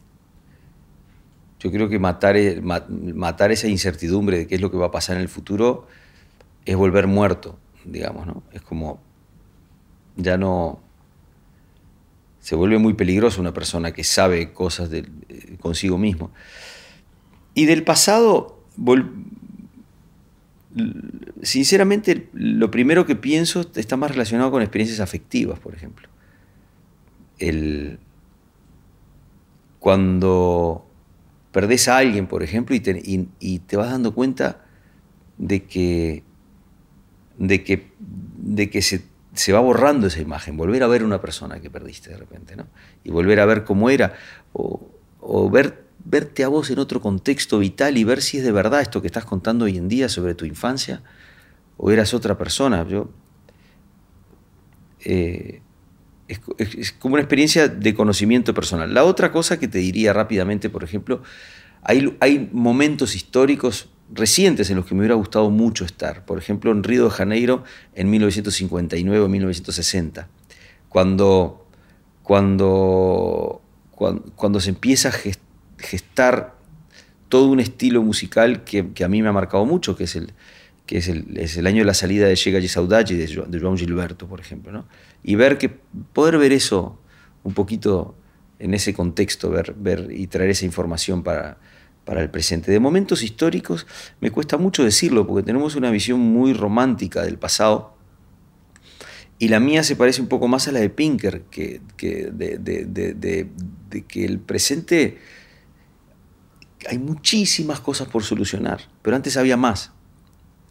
[1.60, 4.90] Yo creo que matar, e, matar esa incertidumbre de qué es lo que va a
[4.90, 5.86] pasar en el futuro
[6.64, 8.42] es volver muerto, digamos, ¿no?
[8.52, 9.00] Es como,
[10.16, 10.80] ya no...
[12.40, 15.04] Se vuelve muy peligroso una persona que sabe cosas eh,
[15.60, 16.30] consigo mismo.
[17.54, 18.62] Y del pasado,
[21.42, 26.08] sinceramente, lo primero que pienso está más relacionado con experiencias afectivas, por ejemplo.
[27.38, 27.98] El,
[29.78, 30.87] cuando
[31.52, 34.64] perdés a alguien, por ejemplo, y te, vas dando cuenta
[35.38, 36.22] de que,
[37.38, 42.16] de que, se, va borrando esa imagen, volver a ver una persona que perdiste de
[42.16, 42.66] repente, ¿no?
[43.04, 44.14] Y volver a ver cómo era,
[44.52, 48.80] o, ver, verte a vos en otro contexto vital y ver si es de verdad
[48.80, 51.02] esto que estás contando hoy en día sobre tu infancia,
[51.76, 52.86] o eras otra persona.
[52.86, 53.10] Yo,
[55.04, 55.62] eh,
[56.28, 58.92] es, como una experiencia de conocimiento personal.
[58.92, 61.22] La otra cosa que te diría rápidamente, por ejemplo,
[61.82, 66.24] hay, hay momentos históricos recientes en los que me hubiera gustado mucho estar.
[66.24, 67.64] Por ejemplo, en Río de Janeiro
[67.94, 70.28] en 1959 o 1960,
[70.88, 71.66] cuando,
[72.22, 75.12] cuando, cuando, se empieza a
[75.78, 76.56] gestar
[77.28, 80.32] todo un estilo musical que, que, a mí me ha marcado mucho, que es el,
[80.86, 83.60] que es el, es el año de la salida de Llega y Saudade de, de
[83.60, 84.72] João Gilberto, por ejemplo.
[84.72, 84.86] ¿no?
[85.22, 86.98] Y ver que, poder ver eso
[87.44, 88.14] un poquito
[88.58, 91.58] en ese contexto, ver, ver y traer esa información para,
[92.04, 92.72] para el presente.
[92.72, 93.86] De momentos históricos
[94.20, 97.98] me cuesta mucho decirlo porque tenemos una visión muy romántica del pasado
[99.38, 102.58] y la mía se parece un poco más a la de Pinker, que, que de,
[102.58, 105.18] de, que el presente
[106.88, 109.92] hay muchísimas cosas por solucionar, pero antes había más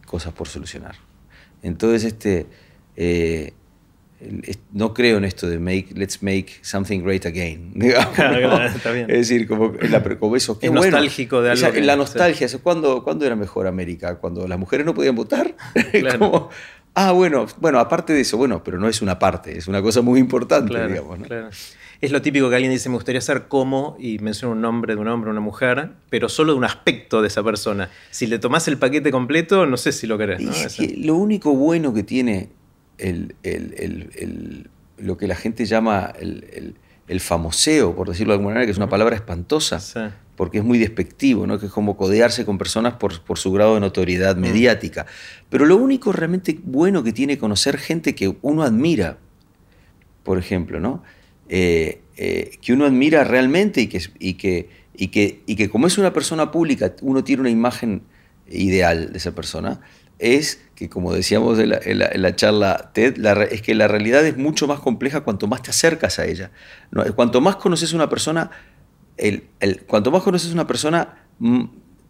[0.06, 0.96] cosas por solucionar.
[1.62, 2.48] Entonces, este,
[2.96, 3.54] eh,
[4.72, 7.74] no creo en esto de make, let's make something great again.
[9.08, 9.74] Es decir, como,
[10.36, 10.58] eso.
[10.62, 11.80] es nostálgico de algo.
[11.82, 14.16] la nostalgia, ¿cuándo, era mejor América?
[14.16, 15.56] ¿Cuando las mujeres no podían votar?
[16.96, 20.02] ah, bueno, bueno, aparte de eso, bueno, pero no es una parte, es una cosa
[20.02, 21.20] muy importante, digamos.
[22.00, 25.02] Es lo típico que alguien dice, me gustaría ser como, y menciona un nombre de
[25.02, 27.90] un hombre o una mujer, pero solo de un aspecto de esa persona.
[28.12, 30.42] Si le tomás el paquete completo, no sé si lo querés.
[30.98, 32.50] lo único bueno que tiene
[34.98, 38.90] lo que la gente llama el, famoseo, por decirlo de alguna manera, que es una
[38.90, 39.80] palabra espantosa,
[40.36, 41.60] porque es muy despectivo, ¿no?
[41.60, 44.40] que es como codearse con personas por, por su grado de notoriedad mm.
[44.40, 45.06] mediática.
[45.50, 49.18] Pero lo único realmente bueno que tiene conocer gente que uno admira,
[50.24, 51.04] por ejemplo, ¿no?
[51.50, 55.88] Eh, eh, que uno admira realmente y que, y, que, y, que, y que como
[55.88, 58.02] es una persona pública, uno tiene una imagen
[58.50, 59.82] ideal de esa persona,
[60.20, 64.80] es que, como decíamos en la, charla TED, es que la realidad es mucho más
[64.80, 66.52] compleja cuanto más te acercas a ella.
[66.92, 67.04] ¿no?
[67.16, 68.52] Cuanto más conoces una persona,
[69.18, 69.44] el,
[69.88, 71.26] cuanto más conoces una persona,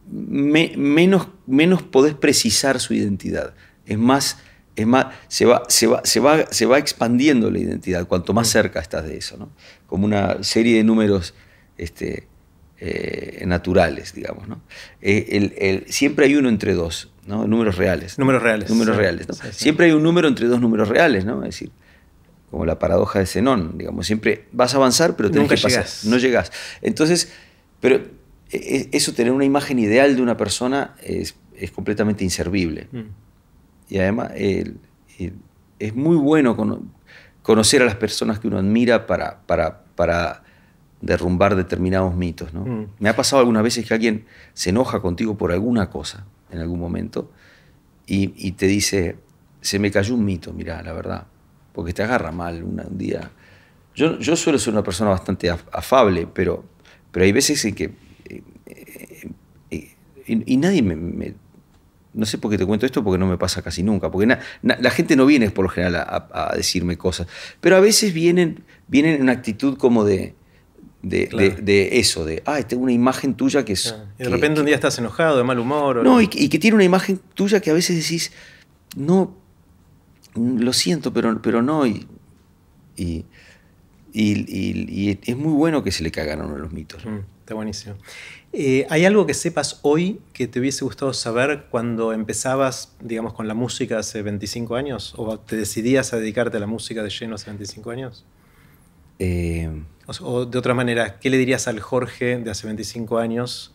[0.09, 3.53] menos, menos podés precisar su identidad.
[3.85, 4.39] Es más,
[4.75, 8.47] es más, se va, se va, se va, se va expandiendo la identidad cuanto más
[8.47, 9.49] cerca estás de eso, ¿no?
[9.87, 11.33] Como una serie de números
[11.77, 12.27] este,
[12.79, 14.61] eh, naturales, digamos, ¿no?
[15.01, 17.45] Eh, el, siempre hay uno entre dos, ¿no?
[17.45, 18.17] Números reales.
[18.17, 18.69] Números reales.
[18.69, 21.43] Números reales, Siempre hay un número entre dos números reales, ¿no?
[21.43, 21.71] Es decir,
[22.49, 26.17] como la paradoja de Zenón, digamos, siempre vas a avanzar, pero tenés que pasar, no
[26.17, 26.51] llegas.
[26.81, 27.31] Entonces,
[27.81, 28.07] pero e,
[28.51, 32.87] e, eso, tener una imagen ideal de una persona es, es completamente inservible.
[32.91, 33.01] Mm.
[33.89, 36.55] Y además es muy bueno
[37.41, 40.43] conocer a las personas que uno admira para, para, para
[41.01, 42.53] derrumbar determinados mitos.
[42.53, 42.65] ¿no?
[42.65, 42.87] Mm.
[42.99, 46.79] Me ha pasado algunas veces que alguien se enoja contigo por alguna cosa en algún
[46.79, 47.31] momento
[48.05, 49.17] y, te dice,
[49.59, 51.27] se me cayó un mito, mira, la verdad,
[51.73, 53.31] porque te agarra mal un día.
[53.95, 56.63] Yo, yo suelo ser una persona bastante afable, pero,
[57.11, 57.83] pero hay veces en que...
[58.29, 59.29] Eh, eh,
[59.71, 59.95] eh,
[60.25, 61.35] y, nadie me
[62.17, 64.89] no sé por qué te cuento esto, porque no me pasa casi nunca, porque la
[64.89, 67.27] gente no viene por lo general a, decirme cosas,
[67.61, 70.33] pero a veces vienen, vienen en una actitud como de,
[71.01, 73.95] de, eso, de, ah, tengo una imagen tuya que es...
[74.19, 76.03] Y de repente un día estás enojado, de mal humor.
[76.03, 78.31] no, y, que tiene una imagen tuya que a veces decís,
[78.95, 79.35] no,
[80.35, 82.07] lo siento, pero, pero no, y,
[82.95, 83.25] y,
[84.13, 87.05] es muy bueno que se le cagaron los mitos.
[87.05, 87.95] Mm, está buenísimo.
[88.53, 93.47] Eh, ¿Hay algo que sepas hoy que te hubiese gustado saber cuando empezabas, digamos, con
[93.47, 95.13] la música hace 25 años?
[95.17, 98.25] ¿O te decidías a dedicarte a la música de lleno hace 25 años?
[99.19, 99.69] Eh,
[100.21, 103.73] o, de otra manera, ¿qué le dirías al Jorge de hace 25 años?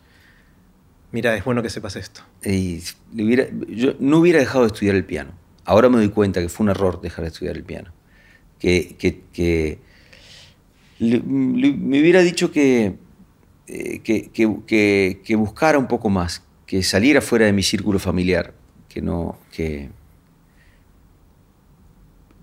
[1.11, 2.23] Mira, es bueno que sepas esto.
[2.43, 5.33] yo no hubiera dejado de estudiar el piano.
[5.65, 7.93] Ahora me doy cuenta que fue un error dejar de estudiar el piano.
[8.59, 9.79] Que, que,
[10.99, 12.97] me hubiera dicho que
[13.75, 18.53] eh, que, buscara un poco más, que saliera fuera de mi círculo familiar,
[18.89, 19.89] que no, que,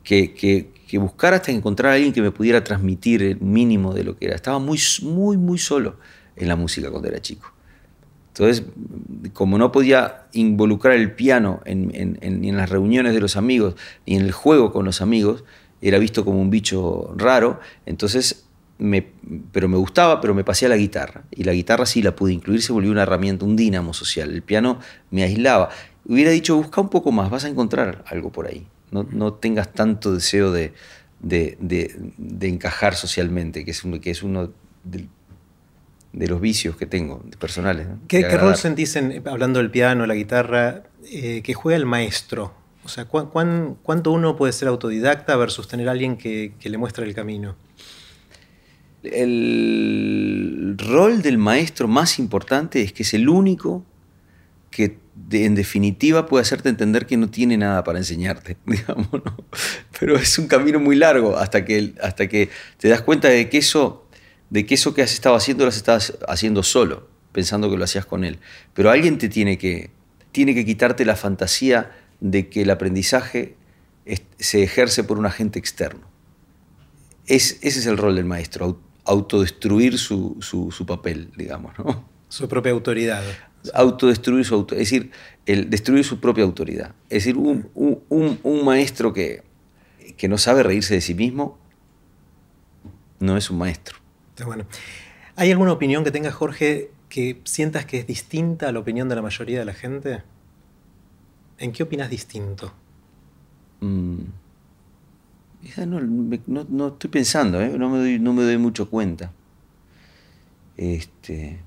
[0.04, 4.26] que, buscara hasta encontrar a alguien que me pudiera transmitir el mínimo de lo que
[4.26, 4.36] era.
[4.36, 5.98] Estaba muy, muy, muy solo
[6.36, 7.54] en la música cuando era chico.
[8.30, 8.64] Entonces,
[9.34, 13.76] como no podía involucrar el piano en, en, ni en las reuniones de los amigos,
[14.06, 15.44] ni en el juego con los amigos,
[15.82, 18.46] era visto como un bicho raro, entonces
[19.52, 21.24] pero me gustaba, pero me pasé a la guitarra.
[21.32, 24.32] Y la guitarra sí la pude incluir, se volvió una herramienta, un dínamo social.
[24.32, 24.80] El piano
[25.12, 25.70] me aislaba.
[26.06, 28.66] Hubiera dicho, busca un poco más, vas a encontrar algo por ahí.
[28.92, 30.74] No, tengas tanto deseo de,
[32.42, 34.52] encajar socialmente, que es, que es uno
[34.84, 35.08] de,
[36.28, 37.88] los vicios que tengo personales.
[38.08, 42.54] ¿Qué, rol sentís, en, hablando del piano, la guitarra, eh, que juega el maestro?
[42.84, 47.14] O sea, cuánto uno puede ser autodidacta versus tener a alguien que, le muestre el
[47.14, 47.56] camino?
[49.04, 53.86] El rol del maestro más importante es que es el único
[54.80, 54.98] que
[55.32, 59.10] en definitiva puede hacerte entender que no tiene nada para enseñarte, digamos,
[60.00, 63.58] Pero es un camino muy largo hasta que, hasta que te das cuenta de que
[63.58, 64.08] eso,
[64.50, 66.00] de que eso que has estado haciendo lo has estado
[66.30, 68.40] haciendo solo, pensando que lo hacías con él.
[68.74, 69.92] Pero alguien te tiene que,
[70.32, 73.58] tiene que quitarte la fantasía de que el aprendizaje
[74.40, 76.08] se ejerce por un agente externo.
[77.28, 81.78] Es, ese es el rol del maestro, autodestruir su, su, papel, digamos.
[81.78, 82.08] ¿no?
[82.30, 83.24] Su propia autoridad.
[83.74, 85.12] Autodestruir su autoridad, es decir,
[85.46, 86.96] el destruir su propia autoridad.
[87.10, 89.44] Es decir, un, un, un maestro que,
[90.18, 91.58] que no sabe reírse de sí mismo
[93.20, 93.98] no es un maestro.
[94.46, 94.66] Bueno.
[95.36, 99.16] ¿Hay alguna opinión que tenga Jorge que sientas que es distinta a la opinión de
[99.16, 100.24] la mayoría de la gente?
[101.58, 102.74] ¿En qué opinas distinto?
[103.82, 104.18] Mm.
[106.48, 107.78] No, estoy pensando, ¿eh?
[107.78, 109.32] no, me doy, no me doy mucho cuenta.
[110.78, 111.60] Este,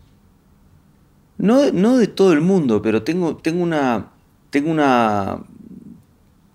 [1.39, 4.11] no, no de todo el mundo, pero tengo, tengo, una,
[4.51, 5.43] tengo, una,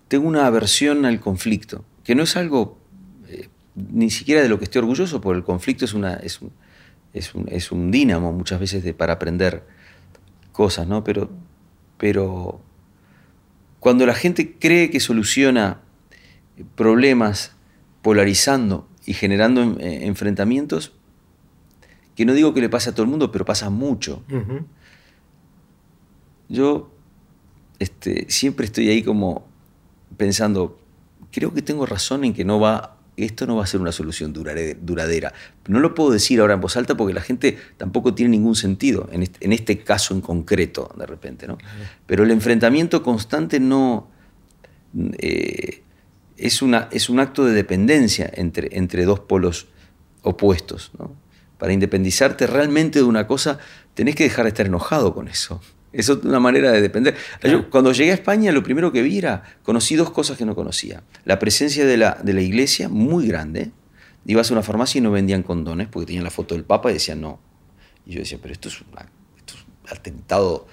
[0.08, 2.78] tengo una aversión al conflicto, que no es algo
[3.28, 6.52] eh, ni siquiera de lo que estoy orgulloso, porque el conflicto es, una, es, un,
[7.12, 9.64] es, un, es un dínamo muchas veces de, para aprender
[10.52, 11.04] cosas, ¿no?
[11.04, 11.30] Pero,
[11.98, 12.60] pero
[13.80, 15.80] cuando la gente cree que soluciona
[16.74, 17.52] problemas
[18.02, 20.92] polarizando y generando eh, enfrentamientos,
[22.18, 24.24] que no digo que le pase a todo el mundo, pero pasa mucho.
[26.48, 26.90] Yo
[27.78, 29.46] este, siempre estoy ahí como
[30.16, 30.80] pensando,
[31.30, 34.32] creo que tengo razón en que no va esto no va a ser una solución
[34.32, 35.32] duradera.
[35.68, 39.08] No lo puedo decir ahora en voz alta porque la gente tampoco tiene ningún sentido,
[39.12, 41.46] en este, caso en concreto, de repente.
[41.46, 41.56] ¿no?
[42.06, 44.08] Pero el enfrentamiento constante no...
[45.18, 45.82] Eh,
[46.36, 49.68] es, una, es un acto de dependencia entre, entre dos polos
[50.22, 50.90] opuestos.
[51.58, 53.58] Para independizarte realmente de una cosa,
[53.94, 55.60] tenés que dejar de estar enojado con eso.
[55.92, 57.16] Es una manera de depender.
[57.70, 61.02] cuando llegué a España, lo primero que vi era, conocí dos cosas que no conocía.
[61.24, 63.70] La presencia de la, de la iglesia, muy grande.
[64.26, 66.94] Ibas a una farmacia y no vendían condones porque tenían la foto del Papa y
[66.94, 67.40] decían no.
[68.04, 68.86] Y yo decía, pero esto es, un
[69.90, 70.66] atentado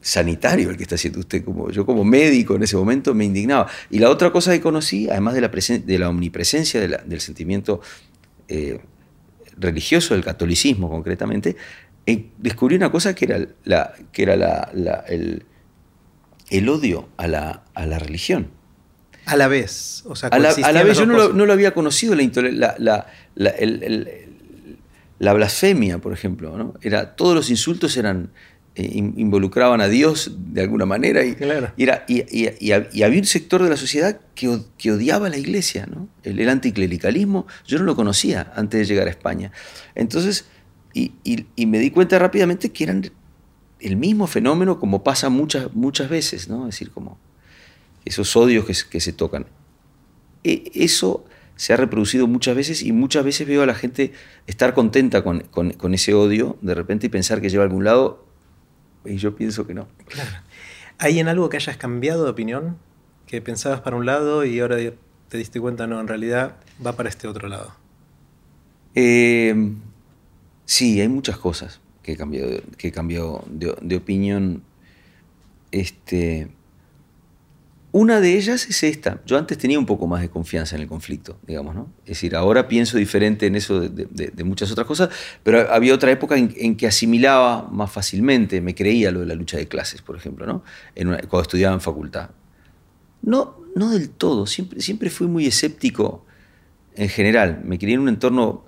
[0.00, 1.44] sanitario el que está haciendo usted.
[1.44, 3.68] Como, yo como médico en ese momento me indignaba.
[3.90, 7.80] Y la otra cosa que conocí, además de la, de la omnipresencia del sentimiento
[8.48, 8.80] eh,
[9.56, 11.56] religioso, del catolicismo concretamente,
[12.38, 15.44] descubrí una cosa que era, la, que era la, el,
[16.50, 18.48] el, odio a la, a la, religión.
[19.24, 20.04] A la vez.
[20.06, 23.06] O sea, a la, a la vez yo no lo, no lo, había conocido, la,
[25.18, 26.56] la, blasfemia, por ejemplo.
[26.56, 26.74] ¿no?
[26.80, 28.30] Era, todos los insultos eran,
[28.76, 31.36] eh, involucraban a Dios de alguna manera y,
[31.76, 35.86] era, y, y, había un sector de la sociedad que, que odiaba a la iglesia.
[35.86, 36.08] ¿no?
[36.22, 39.50] El, el anticlericalismo yo no lo conocía antes de llegar a España.
[39.94, 40.46] Entonces
[40.96, 43.10] y, me di cuenta rápidamente que eran
[43.80, 46.66] el mismo fenómeno como pasa muchas, muchas veces, ¿no?
[46.66, 47.18] Es decir, como
[48.06, 49.46] esos odios que, se tocan.
[50.42, 54.12] E, eso se ha reproducido muchas veces y muchas veces veo a la gente
[54.46, 58.25] estar contenta con, ese odio de repente y pensar que lleva a algún lado
[59.08, 59.88] y yo pienso que no.
[60.06, 60.30] Claro.
[60.98, 62.78] ¿Hay en algo que hayas cambiado de opinión?
[63.26, 64.76] Que pensabas para un lado y ahora
[65.28, 67.74] te diste cuenta, no, en realidad va para este otro lado.
[68.94, 69.74] Eh,
[70.66, 72.92] Sí, hay muchas cosas que he cambiado, que
[73.80, 74.62] de, opinión.
[75.70, 76.48] Este,
[77.96, 79.22] una de ellas es esta.
[79.24, 81.90] Yo antes tenía un poco más de confianza en el conflicto, digamos, ¿no?
[82.04, 85.08] Es decir, ahora pienso diferente en eso de, muchas otras cosas,
[85.42, 89.56] pero había otra época en, que asimilaba más fácilmente, me creía lo de la lucha
[89.56, 90.62] de clases, por ejemplo, ¿no?
[90.94, 92.32] cuando estudiaba en facultad.
[93.22, 96.26] No, no del todo, siempre, siempre fui muy escéptico
[96.96, 97.62] en general.
[97.64, 98.66] Me crié en un entorno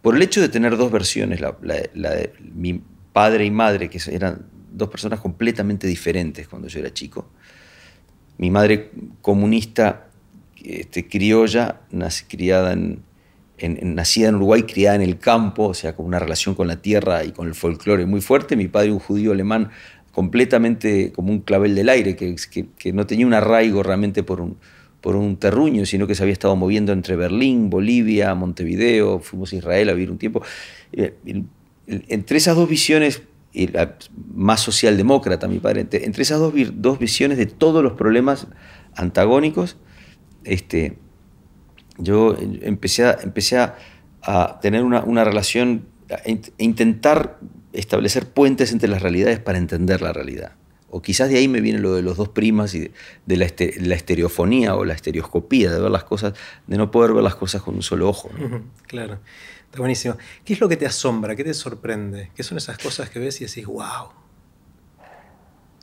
[0.00, 4.46] por el hecho de tener dos versiones, la, de mi padre y madre, que eran
[4.72, 7.28] dos personas completamente diferentes cuando yo era chico.
[8.40, 10.08] Mi madre comunista,
[10.64, 12.72] este, criolla, nacida
[13.58, 17.32] en Uruguay, criada en el campo, o sea, con una relación con la tierra y
[17.32, 18.56] con el folclore muy fuerte.
[18.56, 19.68] Mi padre, un judío alemán,
[20.12, 22.34] completamente como un clavel del aire, que,
[22.78, 24.56] que no tenía un arraigo realmente por un,
[25.02, 29.56] por un terruño, sino que se había estado moviendo entre Berlín, Bolivia, Montevideo, fuimos a
[29.56, 30.42] Israel a vivir un tiempo.
[30.94, 31.12] Eh,
[31.86, 33.20] entre esas dos visiones,
[33.52, 33.96] y la
[34.32, 38.46] más socialdemócrata, mi padre, entre, esas dos, dos, visiones de todos los problemas
[38.94, 39.76] antagónicos,
[40.44, 40.98] este,
[41.98, 43.76] yo empecé a, empecé a,
[44.60, 45.86] tener una, una relación,
[46.24, 47.38] e intentar
[47.72, 50.52] establecer puentes entre las realidades para entender la realidad.
[50.92, 52.90] O quizás de ahí me viene lo de los dos primas y
[53.24, 56.34] de, la, estereofonía o la estereoscopía, de ver las cosas,
[56.66, 58.28] de no poder ver las cosas con un solo ojo.
[58.88, 59.20] Claro,
[59.70, 60.16] está buenísimo.
[60.44, 61.36] ¿Qué es lo que te asombra?
[61.36, 62.32] ¿Qué te sorprende?
[62.34, 64.08] ¿Qué son esas cosas que ves y decís, wow?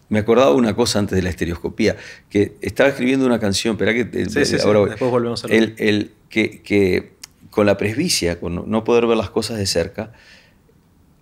[0.09, 1.95] Me acordaba una cosa antes de la estereoscopía,
[2.29, 4.27] que estaba escribiendo una canción, espera que
[4.61, 7.13] ahora después volvemos a el, el, que, que,
[7.49, 10.11] con la presbicia, con no poder ver las cosas de cerca,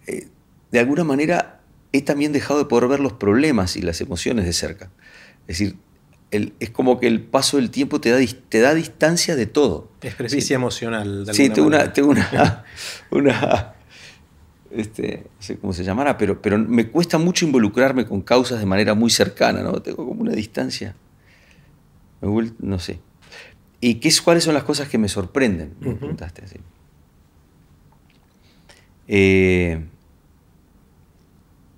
[0.08, 0.28] eh,
[0.72, 1.62] de alguna manera
[1.94, 4.92] he también dejado de poder ver los problemas y las emociones de cerca.
[5.48, 5.76] Es decir,
[6.32, 8.20] es como que el paso del tiempo te da,
[8.50, 9.90] te da distancia de todo.
[10.02, 11.26] Es presbicia emocional.
[11.26, 12.64] De sí, tengo una, tengo una,
[13.12, 13.76] una
[14.72, 18.66] este, no sé cómo se llamará, pero, pero me cuesta mucho involucrarme con causas de
[18.66, 19.82] manera muy cercana, ¿no?
[19.82, 20.96] Tengo como una distancia.
[22.22, 23.00] no sé.
[23.80, 25.76] ¿Y qué, cuáles son las cosas que me sorprenden?
[25.80, 26.58] Me preguntaste así.
[29.08, 29.86] Eh,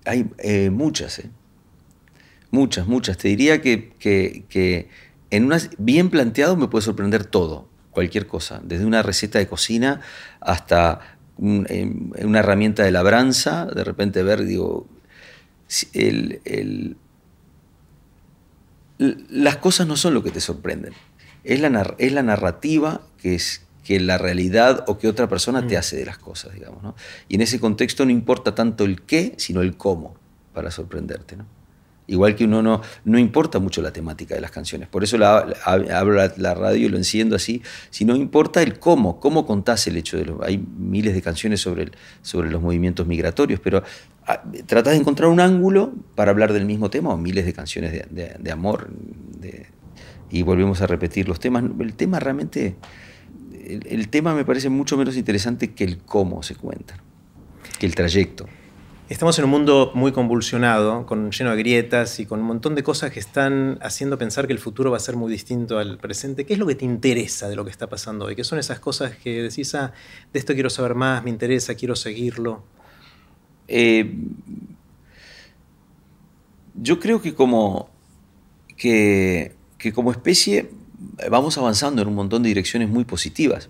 [0.05, 1.29] hay eh, muchas, ¿eh?
[2.51, 3.17] Muchas, muchas.
[3.17, 4.89] Te diría que,
[5.29, 10.01] en unas bien planteado me puede sorprender todo, cualquier cosa, desde una receta de cocina
[10.39, 14.87] hasta una herramienta de labranza, de repente ver, digo,
[18.97, 20.93] las cosas no son lo que te sorprenden,
[21.43, 25.75] es la, es la narrativa que es que la realidad o que otra persona te
[25.75, 25.79] mm.
[25.79, 26.83] hace de las cosas, digamos.
[26.83, 26.93] ¿no?
[27.29, 30.17] Y en ese contexto no importa tanto el qué, sino el cómo,
[30.53, 31.37] para sorprenderte.
[31.37, 31.45] ¿no?
[32.07, 34.87] Igual que uno no, no importa mucho la temática de las canciones.
[34.87, 37.61] Por eso la, abro la, radio y lo enciendo así.
[37.89, 40.41] Si no importa el cómo, cómo contás el hecho de los.
[40.41, 41.91] Hay miles de canciones sobre,
[42.21, 43.83] sobre los movimientos migratorios, pero
[44.25, 47.91] ah, tratás de encontrar un ángulo para hablar del mismo tema o miles de canciones
[48.09, 48.89] de, amor.
[50.29, 51.63] y volvemos a repetir los temas.
[51.79, 52.77] El tema realmente
[53.67, 56.95] el, tema me parece mucho menos interesante que el cómo se cuenta,
[57.79, 58.47] que el trayecto.
[59.09, 62.83] Estamos en un mundo muy convulsionado, con, lleno de grietas y con un montón de
[62.83, 66.45] cosas que están haciendo pensar que el futuro va a ser muy distinto al presente.
[66.45, 68.35] ¿Qué es lo que te interesa de lo que está pasando hoy?
[68.35, 69.93] ¿Qué son esas cosas que decís, ah,
[70.33, 72.65] de esto quiero saber más, me interesa, quiero seguirlo?
[73.69, 74.13] Eh,
[76.75, 77.89] yo creo que como,
[78.75, 79.55] que
[79.95, 80.69] como especie
[81.31, 83.69] vamos avanzando en un montón de direcciones muy positivas.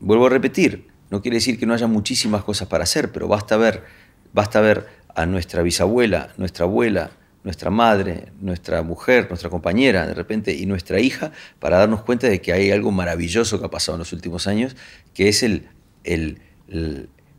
[0.00, 3.56] vuelvo a repetir, no quiere decir que no haya muchísimas cosas para hacer, pero basta
[3.56, 3.84] ver,
[4.32, 7.10] basta ver a nuestra bisabuela, nuestra abuela,
[7.42, 12.40] nuestra madre, nuestra mujer, nuestra compañera, de repente, y nuestra hija, para darnos cuenta de
[12.40, 14.76] que hay algo maravilloso que ha pasado en los últimos años,
[15.14, 15.68] que es el,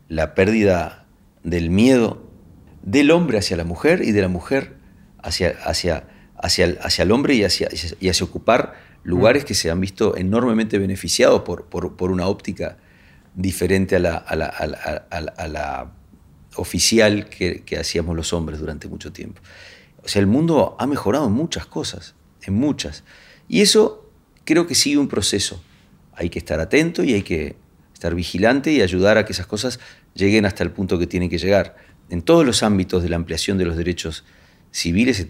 [0.08, 1.06] la pérdida
[1.44, 2.22] del miedo
[2.82, 4.74] del hombre hacia la mujer y de la mujer
[5.22, 6.04] hacia, hacia,
[6.36, 7.68] hacia el, hacia el hombre y hacia,
[8.00, 9.46] y hacia ocupar lugares mm.
[9.46, 12.78] que se han visto enormemente beneficiados por, por, una óptica
[13.34, 15.92] diferente a la, a la, a la,
[16.56, 19.40] oficial que, que, hacíamos los hombres durante mucho tiempo.
[20.04, 23.04] O sea, el mundo ha mejorado en muchas cosas, en muchas.
[23.48, 24.10] Y eso
[24.44, 25.62] creo que sigue un proceso.
[26.14, 27.56] Hay que estar atento y hay que
[27.94, 29.80] estar vigilante y ayudar a que esas cosas
[30.14, 31.76] lleguen hasta el punto que tienen que llegar.
[32.10, 34.24] En todos los ámbitos de la ampliación de los derechos
[34.72, 35.26] civiles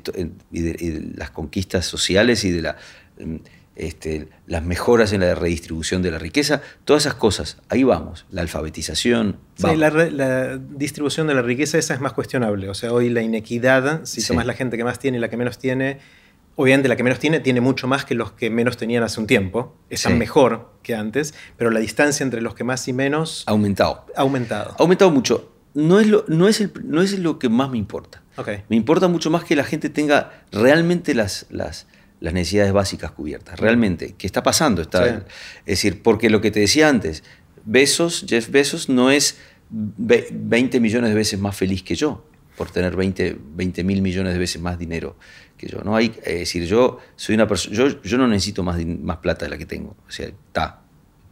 [0.50, 2.76] y de, las conquistas sociales y de la,
[3.20, 3.36] mm,
[3.76, 8.42] este, las mejoras en la redistribución de la riqueza, todas esas cosas, ahí vamos, la
[8.42, 9.38] alfabetización.
[9.54, 14.04] Sí, la, distribución de la riqueza esa es más cuestionable, o sea, hoy la inequidad,
[14.04, 15.98] si tomas la gente que más tiene y la que menos tiene,
[16.56, 19.26] obviamente la que menos tiene tiene mucho más que los que menos tenían hace un
[19.26, 23.44] tiempo, están mejor que antes, pero la distancia entre los que más y menos...
[23.46, 24.06] Ha aumentado.
[24.16, 24.74] Ha aumentado.
[24.78, 25.50] Ha aumentado mucho.
[25.74, 28.22] No es lo, no es el, no es lo que más me importa.
[28.68, 31.86] Me importa mucho más que la gente tenga realmente las, las,
[32.22, 34.14] las necesidades básicas cubiertas, realmente.
[34.16, 34.80] ¿Qué está pasando?
[34.80, 35.24] Está, Es
[35.66, 37.24] decir, porque lo que te decía antes,
[37.64, 39.38] Besos, Jeff Bezos no es
[39.70, 42.24] 20 millones de veces más feliz que yo
[42.56, 45.16] por tener 20 mil millones de veces más dinero
[45.56, 45.82] que yo.
[45.82, 45.96] ¿no?
[45.96, 49.50] Hay, es decir, yo soy una persona, yo, yo no necesito más, más plata de
[49.50, 49.96] la que tengo.
[50.06, 50.82] O sea, está,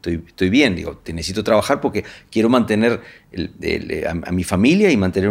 [0.08, 3.00] estoy, bien, digo, te necesito trabajar porque quiero mantener
[4.08, 5.30] a, mi familia y mantener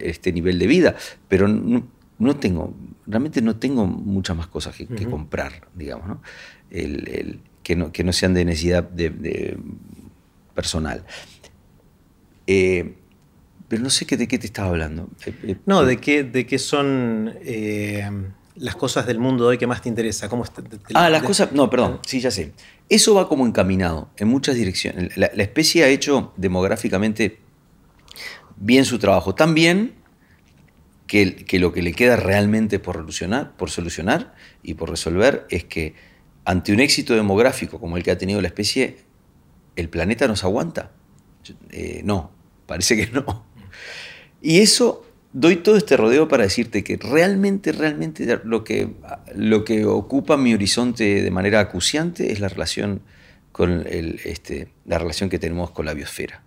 [0.00, 2.74] este nivel de vida, pero no, tengo,
[3.08, 6.22] realmente no tengo muchas más cosas que, comprar, digamos, ¿no?
[6.70, 7.90] El, que, ¿no?
[7.90, 9.58] que no sean de necesidad de,
[10.54, 11.04] personal.
[12.46, 12.94] Eh,
[13.66, 15.08] pero no sé qué, de qué te estaba hablando.
[15.26, 17.34] Eh, eh, no, de qué, de qué son
[18.60, 20.28] las cosas del mundo de hoy que más te interesa.
[20.28, 20.44] ¿Cómo
[20.94, 21.52] ah, las cosas.
[21.52, 22.52] No, perdón, sí, ya sé.
[22.88, 25.16] Eso va como encaminado en muchas direcciones.
[25.16, 27.38] La, especie ha hecho demográficamente
[28.56, 29.34] bien su trabajo.
[29.34, 29.94] Tan bien
[31.08, 33.10] que, lo que le queda realmente por,
[33.70, 35.94] solucionar, y por resolver es que
[36.44, 38.98] ante un éxito demográfico como el que ha tenido la especie,
[39.74, 40.92] ¿el planeta nos aguanta?
[41.70, 42.30] Eh, no,
[42.66, 43.46] parece que no.
[44.40, 48.94] Y eso doy todo este rodeo para decirte que realmente, realmente lo que,
[49.34, 53.00] lo que ocupa mi horizonte de manera acuciante es la relación,
[53.50, 56.42] con este, la relación que tenemos con la biosfera.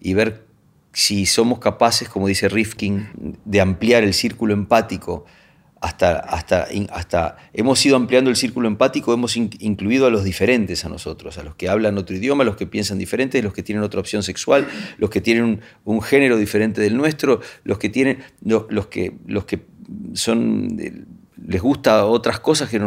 [0.00, 0.51] Y ver
[0.92, 5.24] si somos capaces, como dice Rifkin, de ampliar el círculo empático
[5.82, 10.88] hasta, hasta, hasta hemos ido ampliando el círculo empático, hemos incluido a los diferentes a
[10.88, 13.64] nosotros, a los que hablan otro idioma, a los que piensan diferente, a los que
[13.64, 14.68] tienen otra opción sexual,
[14.98, 19.64] los que tienen un, género diferente del nuestro, los que tienen, los, que, los que
[20.14, 20.78] son,
[21.44, 22.80] les gusta otras cosas, que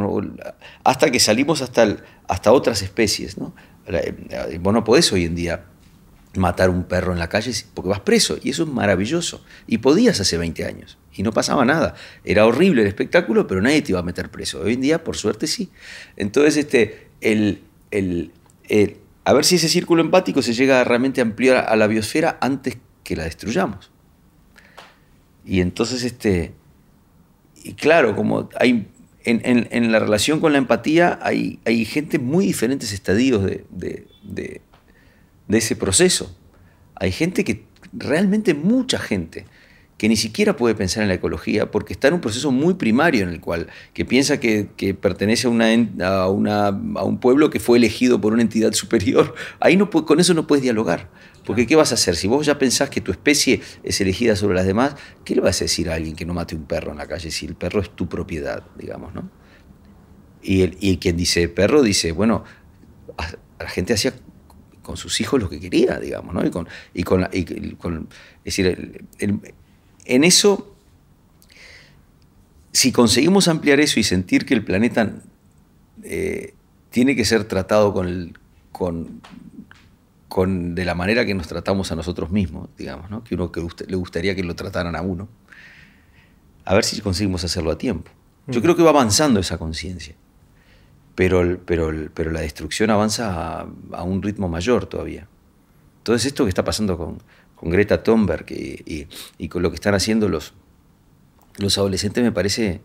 [0.85, 1.97] hasta que salimos hasta,
[2.29, 3.37] hasta otras especies.
[3.37, 3.53] ¿no?
[3.87, 5.65] Eh, vos no podés hoy en día
[6.37, 9.43] matar un perro en la calle porque vas preso, y eso es maravilloso.
[9.67, 11.95] Y podías hace 20 años y no pasaba nada.
[12.23, 14.61] Era horrible el espectáculo, pero nadie te iba a meter preso.
[14.61, 15.69] Hoy en día, por suerte, sí.
[16.17, 17.61] Entonces, este, el,
[17.91, 18.31] el,
[19.23, 22.77] a ver si ese círculo empático se llega a realmente ampliar a la biosfera antes
[23.03, 23.91] que la destruyamos.
[25.45, 26.53] Y entonces, este,
[27.63, 28.87] y claro, como hay
[29.25, 34.07] en, en, la relación con la empatía, hay, hay gente muy diferentes estadios de, de,
[34.23, 34.61] de,
[35.47, 36.35] de ese proceso.
[36.95, 39.45] Hay gente que, realmente mucha gente,
[39.97, 43.23] que ni siquiera puede pensar en la ecología porque está en un proceso muy primario
[43.23, 44.67] en el cual, que piensa que,
[44.99, 45.67] pertenece a, una,
[46.05, 50.19] a, una, a, un pueblo que fue elegido por una entidad superior, ahí no, con
[50.19, 51.09] eso no puedes dialogar.
[51.45, 52.15] Porque ¿qué vas a hacer?
[52.15, 55.61] Si vos ya pensás que tu especie es elegida sobre las demás, ¿qué le vas
[55.61, 57.81] a decir a alguien que no mate un perro en la calle si el perro
[57.81, 59.29] es tu propiedad, digamos, ¿no?
[60.41, 62.43] Y, el, y quien dice perro dice, bueno,
[63.59, 64.13] la gente hacía
[64.85, 66.45] con sus hijos lo que quería, digamos, ¿no?
[66.45, 68.07] Y con, y con, y con
[68.43, 69.41] es decir, el,
[70.05, 70.75] en eso,
[72.71, 75.13] si conseguimos ampliar eso y sentir que el planeta
[76.03, 76.53] eh,
[76.91, 78.37] tiene que ser tratado con,
[80.29, 83.23] con, de la manera que nos tratamos a nosotros mismos, digamos, ¿no?
[83.23, 85.27] que uno que le gustaría que lo trataran a uno,
[86.63, 88.11] a ver si conseguimos hacerlo a tiempo.
[88.47, 88.63] Yo mm.
[88.63, 90.15] creo que va avanzando esa conciencia,
[91.15, 95.27] pero, pero, pero la destrucción avanza a un ritmo mayor todavía.
[95.97, 97.17] Entonces esto que está pasando con,
[97.55, 100.53] con Greta Thunberg y, con lo que están haciendo los,
[101.57, 102.81] los adolescentes me parece,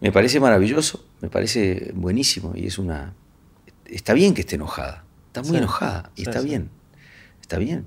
[0.00, 3.14] me parece maravilloso, me parece buenísimo y es una...
[3.84, 6.70] Está bien que esté enojada, está muy enojada y está bien,
[7.40, 7.86] está bien.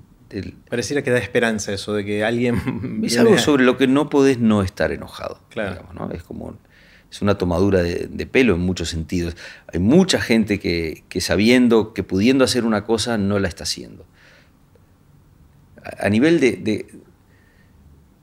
[0.68, 3.02] Pareciera que da esperanza eso de que alguien...
[3.02, 5.40] Es algo sobre lo que no podés no estar enojado.
[5.50, 5.86] Claro.
[6.12, 6.56] Es como...
[7.10, 9.36] Es una tomadura de, pelo en muchos sentidos.
[9.72, 14.06] Hay mucha gente que, que sabiendo, que pudiendo hacer una cosa, no la está haciendo
[15.98, 16.86] a nivel de,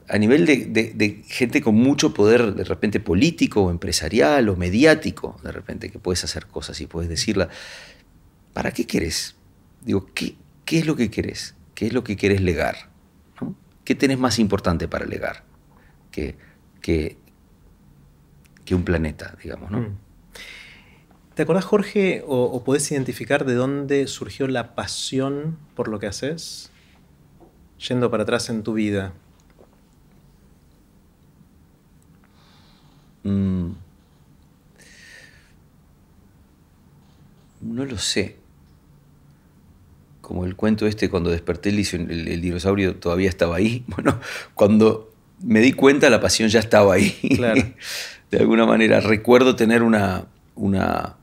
[0.08, 5.52] a nivel de, gente con mucho poder, de repente político o empresarial o mediático, de
[5.52, 7.50] repente que puedes hacer cosas y puedes decirla,
[8.54, 9.36] ¿para qué querés?
[9.82, 11.56] Digo, ¿qué, qué es lo que querés?
[11.74, 12.90] ¿Qué es lo que querés legar?
[13.84, 15.44] ¿Qué tenés más importante para legar
[16.12, 16.36] que,
[16.82, 17.18] que,
[18.66, 19.72] que un planeta, digamos?
[19.72, 19.80] ¿no?
[19.82, 19.98] Mm.
[21.36, 26.08] ¿Te acordás, Jorge, o, o podés identificar de dónde surgió la pasión por lo que
[26.08, 26.72] haces?
[27.78, 29.14] yendo para atrás en tu vida?
[33.24, 33.72] Mm.
[37.62, 38.38] No lo sé.
[40.22, 43.84] Como el cuento este, cuando desperté el, dinosaurio todavía estaba ahí.
[43.88, 44.20] Bueno,
[44.54, 45.12] cuando
[45.42, 47.12] me di cuenta la pasión ya estaba ahí.
[47.36, 47.62] Claro.
[48.32, 51.18] De alguna manera recuerdo tener una, una,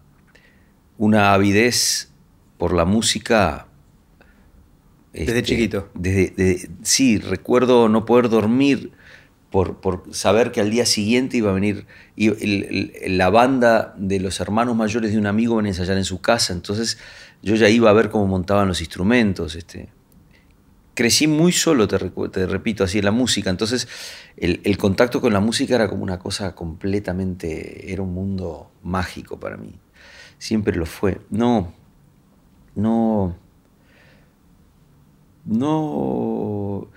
[0.99, 2.11] una avidez
[2.59, 3.67] por la música
[5.13, 5.91] desde este, chiquito.
[5.95, 8.93] Desde, sí, recuerdo no poder dormir
[9.51, 11.87] por, por, saber que al día siguiente iba a venir
[12.17, 12.31] y
[13.09, 16.53] la banda de los hermanos mayores de un amigo venía a ensayar en su casa.
[16.53, 16.99] Entonces
[17.43, 19.55] yo ya iba a ver cómo montaban los instrumentos.
[19.55, 19.91] Este.
[20.95, 23.51] Crecí muy solo, te, te repito, así en la música.
[23.51, 23.89] Entonces
[24.37, 29.57] el, contacto con la música era como una cosa completamente, era un mundo mágico para
[29.57, 29.79] mí.
[30.39, 31.21] Siempre lo fue.
[31.31, 31.73] No,
[32.75, 33.37] no
[35.45, 36.89] no...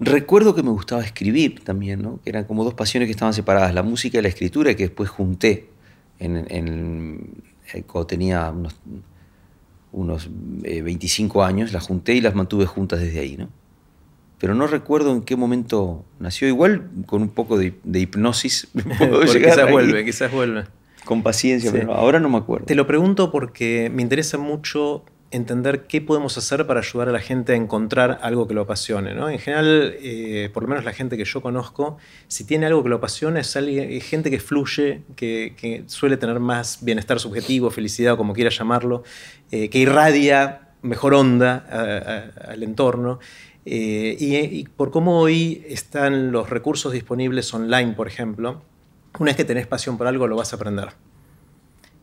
[0.00, 2.20] Recuerdo que me gustaba escribir también, ¿no?
[2.22, 5.08] que eran como dos pasiones que estaban separadas, la música y la escritura, que después
[5.08, 5.70] junté
[6.18, 7.42] en,
[7.72, 8.74] eh, cuando tenía unos,
[9.94, 13.36] unos 25 eh, años, las junté y las mantuve juntas desde ahí.
[13.36, 13.48] ¿no?
[14.38, 18.68] Pero no recuerdo en qué momento nació, igual con un poco de, hipnosis.
[19.32, 20.64] quizás vuelve, quizás vuelve.
[21.04, 22.66] Con paciencia, pero ahora no me acuerdo.
[22.66, 27.20] Te lo pregunto porque me interesa mucho entender qué podemos hacer para ayudar a la
[27.20, 29.14] gente a encontrar algo que lo apasione.
[29.14, 29.28] ¿no?
[29.28, 32.88] En general, eh, por lo menos la gente que yo conozco, si tiene algo que
[32.88, 33.52] lo apasiona, es,
[34.04, 39.02] gente que fluye, que, suele tener más bienestar subjetivo, felicidad, como quiera llamarlo,
[39.50, 41.64] eh, que irradia mejor onda
[42.46, 43.18] al entorno.
[43.66, 48.62] Eh, y, por cómo hoy están los recursos disponibles online, por ejemplo,
[49.18, 50.90] una vez que tenés pasión por algo, lo vas a aprender.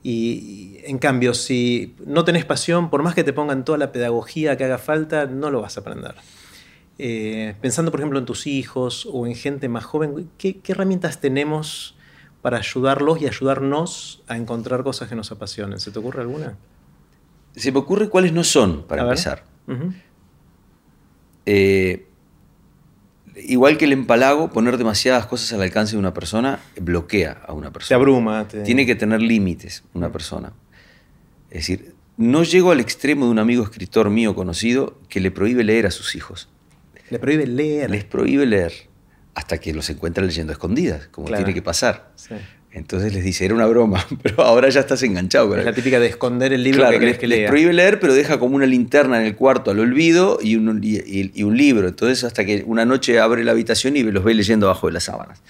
[0.04, 4.58] Y, en cambio, si no tenés pasión, por más que te pongan toda la pedagogía
[4.58, 6.16] que haga falta, no lo vas a aprender.
[6.98, 11.96] Eh, pensando, por ejemplo, en tus hijos o en gente más joven, ¿qué, herramientas tenemos
[12.42, 15.80] para ayudarlos y ayudarnos a encontrar cosas que nos apasionen?
[15.80, 16.58] ¿Se te ocurre alguna?
[17.56, 19.44] Se me ocurre cuáles no son, para empezar.
[21.46, 22.08] Eh,
[23.36, 27.72] igual que el empalago, poner demasiadas cosas al alcance de una persona bloquea a una
[27.72, 27.90] persona.
[27.90, 28.48] Te abruma.
[28.48, 30.54] Tiene que tener límites una persona.
[31.50, 35.64] Es decir, no llego al extremo de un amigo escritor mío conocido que le prohíbe
[35.64, 36.50] leer a sus hijos.
[37.10, 37.90] Le prohíbe leer.
[37.90, 38.74] Les prohíbe leer
[39.34, 42.12] hasta que los encuentra leyendo escondidas, como tiene que pasar.
[42.74, 46.00] Entonces les dice, era una broma, pero ahora ya estás enganchado con Es la típica
[46.00, 49.20] de esconder el libro que crees que les prohíbe leer, pero deja como una linterna
[49.20, 51.88] en el cuarto al olvido y un, y, un, libro.
[51.88, 55.04] Entonces hasta que una noche abre la habitación y los ve leyendo abajo de las
[55.04, 55.42] sábanas.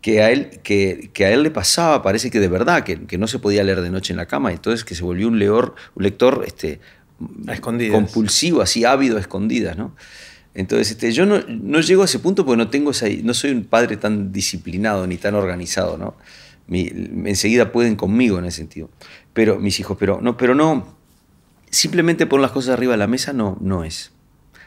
[0.00, 3.40] Que a él, que, a él le pasaba, parece que de verdad, que, no se
[3.40, 6.44] podía leer de noche en la cama, entonces que se volvió un, leor, un lector
[6.46, 6.78] este,
[7.90, 9.96] compulsivo, así ávido a escondidas, ¿no?
[10.54, 13.52] Entonces, este, yo no, no, llego a ese punto porque no, tengo esa, no soy
[13.52, 15.96] un padre tan disciplinado ni tan organizado.
[15.98, 16.14] ¿no?
[16.70, 18.90] enseguida pueden conmigo en ese sentido.
[19.32, 20.86] Pero mis hijos, pero no, pero no,
[21.70, 24.12] simplemente poner las cosas arriba de la mesa no, no es.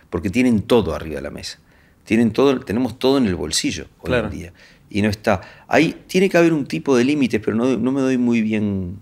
[0.09, 1.59] Porque tienen todo arriba de la mesa.
[2.03, 4.53] Tienen todo, tenemos todo en el bolsillo hoy en día.
[4.89, 5.41] Y no está.
[5.67, 8.97] Ahí tiene que haber un tipo de límites, pero no, no, me doy muy bien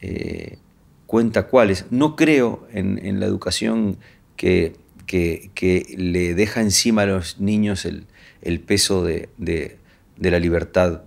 [0.00, 0.58] eh,
[1.06, 1.86] cuenta cuáles.
[1.90, 3.96] No creo en, en la educación
[4.36, 4.76] que
[5.06, 9.28] que, le deja encima a los niños el, peso de,
[10.18, 11.02] la libertad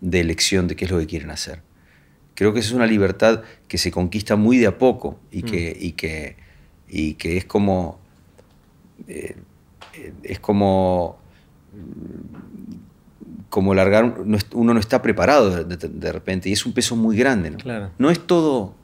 [0.00, 1.62] de elección de qué es lo que quieren hacer.
[2.34, 5.76] Creo que esa es una libertad que se conquista muy de a poco y que,
[5.78, 5.84] mm.
[5.84, 6.36] y que,
[6.88, 8.00] y que es como.
[9.08, 9.36] Eh,
[10.22, 11.18] es como.
[13.50, 14.22] Como largar.
[14.52, 17.50] Uno no está preparado de, repente y es un peso muy grande.
[17.50, 17.90] ¿no?
[17.98, 18.74] no es todo.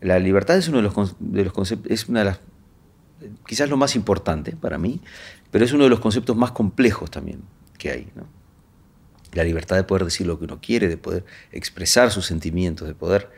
[0.00, 1.90] La libertad es uno de los, de los conceptos.
[1.90, 2.40] Es una de las
[3.46, 5.00] quizás lo más importante para mí,
[5.50, 7.40] pero es uno de los conceptos más complejos también
[7.78, 8.08] que hay.
[9.32, 12.94] La libertad de poder decir lo que uno quiere, de poder expresar sus sentimientos, de
[12.94, 13.30] poder,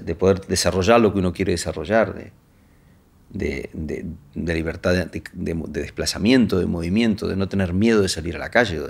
[0.00, 7.28] de poder desarrollar lo que uno quiere desarrollar, de, de, libertad de, desplazamiento, de movimiento,
[7.28, 8.80] de no tener miedo de salir a la calle.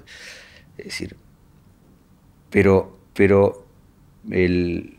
[0.77, 1.17] Es decir,
[2.51, 3.67] pero, pero
[4.31, 4.99] el,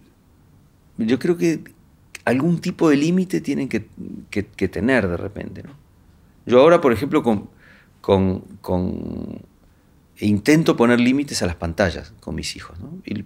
[0.98, 1.64] yo creo que
[2.30, 3.80] algún tipo de límite tienen que,
[4.68, 5.64] tener de repente.
[5.64, 5.72] ¿no?
[6.46, 7.50] Yo ahora, por ejemplo, con,
[8.02, 9.42] con,
[10.20, 12.80] intento poner límites a las pantallas con mis hijos.
[12.80, 12.98] ¿no?
[13.06, 13.26] Y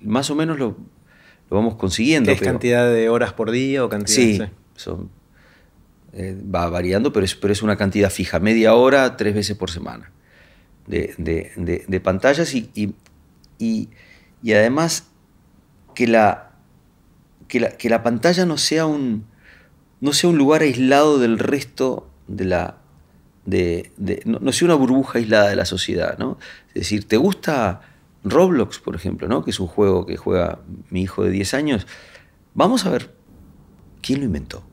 [0.00, 0.76] más o menos lo,
[1.50, 2.30] vamos consiguiendo.
[2.30, 4.16] ¿Es cantidad de horas por día o cantidad?
[4.16, 4.40] Sí,
[4.74, 5.10] son,
[6.12, 9.70] eh, va variando, pero es, pero es una cantidad fija, media hora, tres veces por
[9.70, 10.10] semana
[10.86, 12.70] de, de, pantallas y,
[13.58, 13.88] y,
[14.42, 15.08] y además
[15.94, 16.45] que la,
[17.48, 19.26] que la, pantalla no sea, un,
[20.00, 22.78] no sea un lugar aislado del resto de la...
[23.44, 23.92] De,
[24.24, 26.36] no, sea una burbuja aislada de la sociedad, ¿no?
[26.68, 27.80] Es decir, ¿te gusta
[28.24, 29.44] Roblox, por ejemplo, ¿no?
[29.44, 30.58] que es un juego que juega
[30.90, 31.86] mi hijo de 10 años?
[32.54, 33.14] Vamos a ver
[34.02, 34.64] quién lo inventó.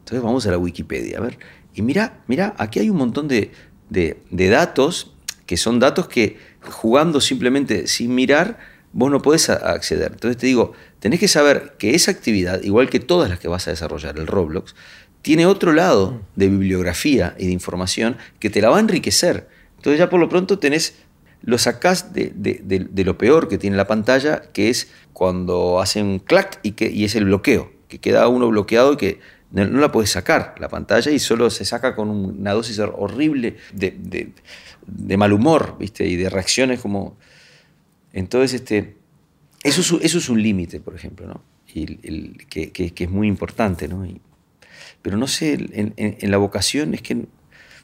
[0.00, 1.40] Entonces vamos a la Wikipedia, a ver.
[1.74, 3.50] Y mira, mira, aquí hay un montón de,
[3.90, 8.58] de, de datos que son datos que jugando simplemente sin mirar,
[8.96, 10.12] vos no podés acceder.
[10.12, 13.68] Entonces te digo, tenés que saber que esa actividad, igual que todas las que vas
[13.68, 14.74] a desarrollar, el Roblox,
[15.20, 16.20] tiene otro lado mm.
[16.36, 19.48] de bibliografía y de información que te la va a enriquecer.
[19.76, 20.94] Entonces ya por lo pronto tenés,
[21.42, 22.32] lo sacás de,
[23.04, 27.16] lo peor que tiene la pantalla, que es cuando hacen clac y, que, y es
[27.16, 29.20] el bloqueo, que queda uno bloqueado y que
[29.50, 34.32] no, la puedes sacar la pantalla y solo se saca con una dosis horrible de,
[35.18, 36.06] mal humor, ¿viste?
[36.06, 37.18] Y de reacciones como
[38.16, 38.96] entonces, este,
[39.62, 41.42] eso, es, eso es un límite, por ejemplo, ¿no?
[41.74, 44.06] Y el, que, es muy importante, ¿no?
[45.02, 47.26] pero no sé, en, la vocación es que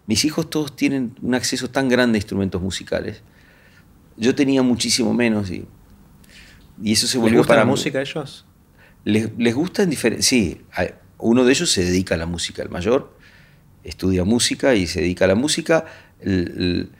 [0.07, 3.23] mis hijos todos tienen un acceso tan grande a instrumentos musicales.
[4.17, 5.67] Yo tenía muchísimo menos y,
[6.83, 8.47] y eso se volvió ¿Les gusta la música a ellos?
[9.05, 10.25] Les, les gusta en diferentes...
[10.25, 10.63] Sí,
[11.19, 13.19] uno de ellos se dedica a la música, el mayor
[13.85, 15.85] estudia música y se dedica a la música.
[16.21, 16.91] el,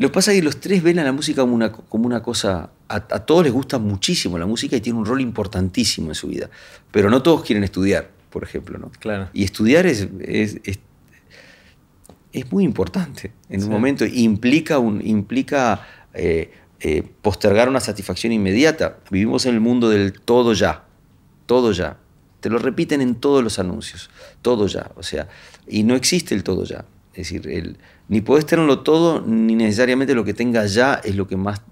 [0.00, 2.22] lo que pasa es que los tres ven a la música como una, como una
[2.22, 6.28] cosa, a, todos les gusta muchísimo la música y tiene un rol importantísimo en su
[6.28, 6.48] vida,
[6.90, 8.78] pero no todos quieren estudiar, por ejemplo.
[8.78, 8.90] ¿no?
[8.98, 9.28] Claro.
[9.34, 10.58] Y estudiar es, es,
[12.32, 19.00] es, muy importante en un momento, implica, un, implica eh, eh, postergar una satisfacción inmediata.
[19.10, 20.84] Vivimos en el mundo del todo ya,
[21.44, 21.98] todo ya.
[22.40, 24.08] Te lo repiten en todos los anuncios,
[24.40, 25.28] todo ya, o sea,
[25.68, 26.86] y no existe el todo ya.
[27.20, 27.76] Es decir, el,
[28.08, 31.62] ni podés tenerlo todo, ni necesariamente lo que tengas ya es lo que más...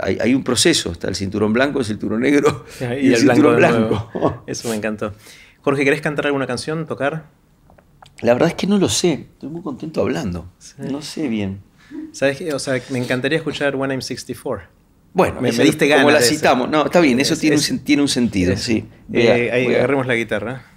[0.00, 4.42] hay, un proceso, está el cinturón blanco, el cinturón negro y, el, cinturón blanco.
[4.46, 5.12] Eso me encantó.
[5.60, 7.26] Jorge, ¿querés cantar alguna canción, tocar?
[8.20, 10.50] La verdad es que no lo sé, estoy muy contento hablando.
[10.78, 11.60] No sé bien.
[12.12, 12.54] ¿Sabes qué?
[12.54, 14.68] O sea, me encantaría escuchar When I'm 64.
[15.12, 16.04] Bueno, me, diste ganas.
[16.04, 16.68] Como la citamos.
[16.68, 18.84] No, está bien, eso tiene, un, tiene un sentido, sí.
[19.12, 20.73] Eh, ahí agarremos la guitarra.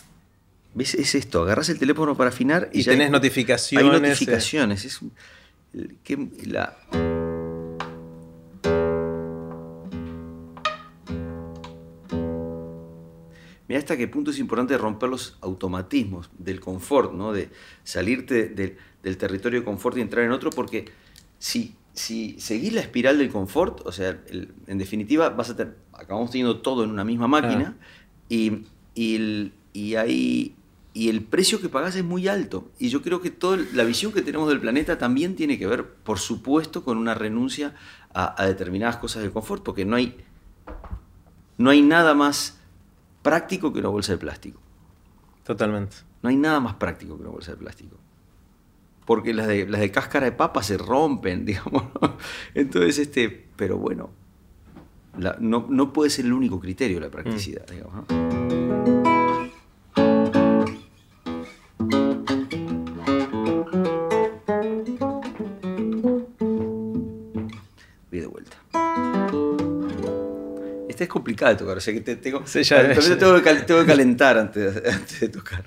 [0.77, 0.93] ¿Ves?
[0.93, 3.83] Es esto, agarras el teléfono para afinar y, tenés notificaciones.
[3.83, 4.85] Hay notificaciones.
[4.85, 4.99] Es
[6.03, 6.77] que la...
[13.67, 17.33] Mira hasta qué punto es importante romper los automatismos del confort, ¿no?
[17.33, 17.49] de
[17.83, 20.85] salirte del territorio de confort y entrar en otro, porque
[21.39, 24.21] si, si seguís la espiral del confort, o sea,
[24.67, 27.75] en definitiva, vas a acabamos teniendo todo en una misma máquina
[28.29, 30.53] y, y, y, ahí
[30.97, 32.71] y el precio que pagas es muy alto.
[32.79, 35.85] Y yo creo que toda la visión que tenemos del planeta también tiene que ver,
[35.87, 37.75] por supuesto, con una renuncia
[38.15, 40.17] a, determinadas cosas de confort, porque no hay,
[41.59, 42.57] no hay nada más
[43.21, 44.59] práctico que una bolsa de plástico.
[45.43, 45.97] Totalmente.
[46.23, 47.97] No hay nada más práctico que una bolsa de plástico.
[49.05, 51.83] Porque las de, las de cáscara de papa se rompen, digamos.
[52.55, 54.09] Entonces, este, pero bueno,
[55.39, 57.71] no, no, puede ser el único criterio la practicidad, mm.
[57.71, 58.66] digamos.
[71.37, 75.63] Complicado de tocar, o sea que te, tengo, tengo, que, calentar antes, antes de tocar.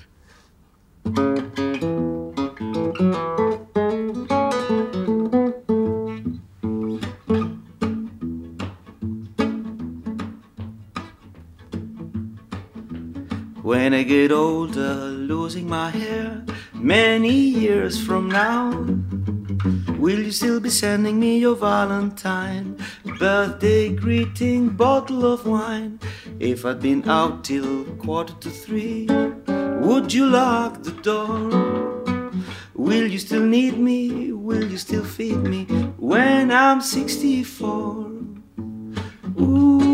[13.63, 16.45] When I get older, losing my hair,
[16.75, 19.00] many years from now.
[20.01, 22.79] Will you still be sending me your Valentine?
[23.19, 26.01] Birthday greeting, bottle of wine.
[26.39, 29.07] If I'd been out till quarter to three,
[29.85, 31.51] would you lock the door?
[32.73, 34.33] Will you still need me?
[34.33, 35.65] Will you still feed me
[35.99, 38.07] when I'm 64?
[39.39, 39.90] Ooh.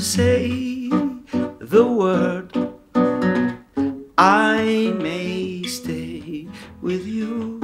[0.00, 2.56] Say the word,
[4.18, 6.48] I may stay
[6.80, 7.60] with you.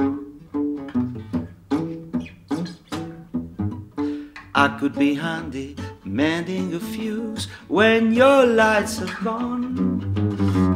[4.53, 10.07] I could be handy mending a fuse when your lights are gone.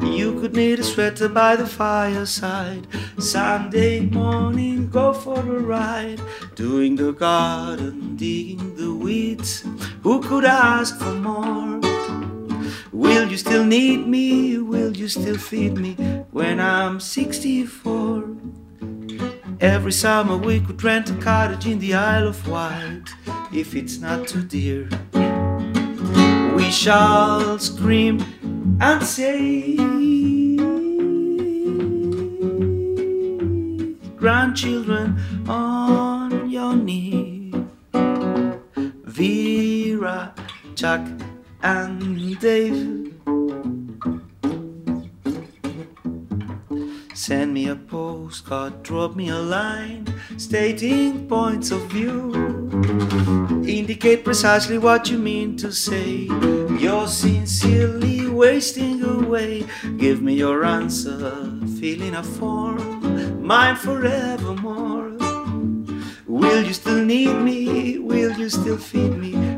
[0.04, 2.88] You could need a sweater by the fireside.
[3.18, 6.22] Sunday morning, go for a ride.
[6.56, 11.80] Doing the garden, digging the Who could ask for more?
[12.92, 14.58] Will you still need me?
[14.58, 15.94] Will you still feed me
[16.32, 18.24] when I'm 64?
[19.60, 23.10] Every summer we could rent a cottage in the Isle of Wight
[23.54, 24.90] if it's not too dear.
[26.56, 28.20] We shall scream
[28.80, 29.76] and say,
[34.16, 37.21] Grandchildren on your knee,
[40.82, 41.08] Chuck,
[41.62, 43.14] and Dave.
[47.14, 50.08] Send me a postcard, drop me a line
[50.38, 52.34] stating points of view.
[53.64, 56.28] Indicate precisely what you mean to say.
[56.80, 59.66] You're sincerely wasting away.
[59.98, 61.30] Give me your answer,
[61.80, 65.12] filling a form, mine forevermore.
[66.26, 68.00] Will you still need me?
[68.00, 69.51] Will you still feed me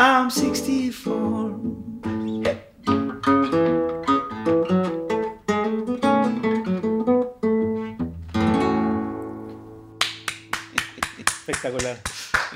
[0.00, 1.58] I'm 64?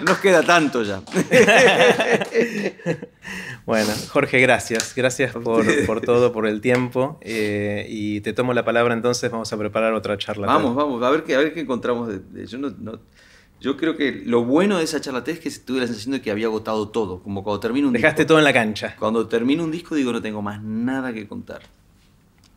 [0.05, 1.03] Nos queda tanto ya.
[3.67, 4.95] bueno, Jorge, gracias.
[4.95, 5.33] Gracias
[5.87, 7.19] por, todo, por el tiempo.
[7.23, 10.47] Eh, y te tomo la palabra entonces, vamos a preparar otra charla.
[10.47, 12.09] Vamos, vamos, a ver qué, a ver qué encontramos.
[12.47, 12.59] yo,
[13.63, 16.31] yo creo que lo bueno de esa charla es que tuve la sensación de que
[16.31, 17.23] había agotado todo.
[17.23, 18.97] Como cuando termino un Dejaste todo en la cancha.
[18.99, 21.63] Cuando termino un disco digo, no tengo más nada que contar.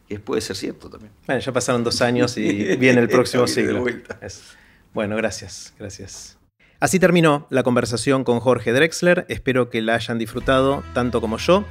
[0.09, 1.11] Que puede ser cierto también.
[1.27, 3.85] Bueno, ya pasaron dos años y viene el próximo siglo.
[4.93, 6.37] Bueno, gracias, gracias.
[6.79, 11.63] Así terminó la conversación con Jorge Drexler, espero que la hayan disfrutado tanto como yo.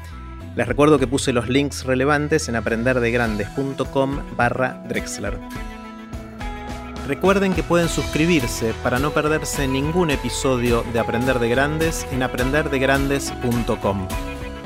[0.56, 5.38] Les recuerdo que puse los links relevantes en aprenderdegrandes.com barra Drexler.
[7.06, 14.08] Recuerden que pueden suscribirse para no perderse ningún episodio de Aprender de Grandes en aprenderdegrandes.com.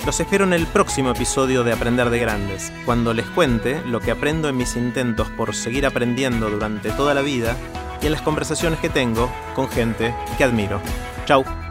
[0.06, 4.12] Los espero en el próximo episodio de Aprender de Grandes, cuando les cuente lo que
[4.12, 7.56] aprendo en mis intentos por seguir aprendiendo durante toda la vida
[8.00, 10.80] y en las conversaciones que tengo con gente que admiro.
[11.26, 11.67] Chao.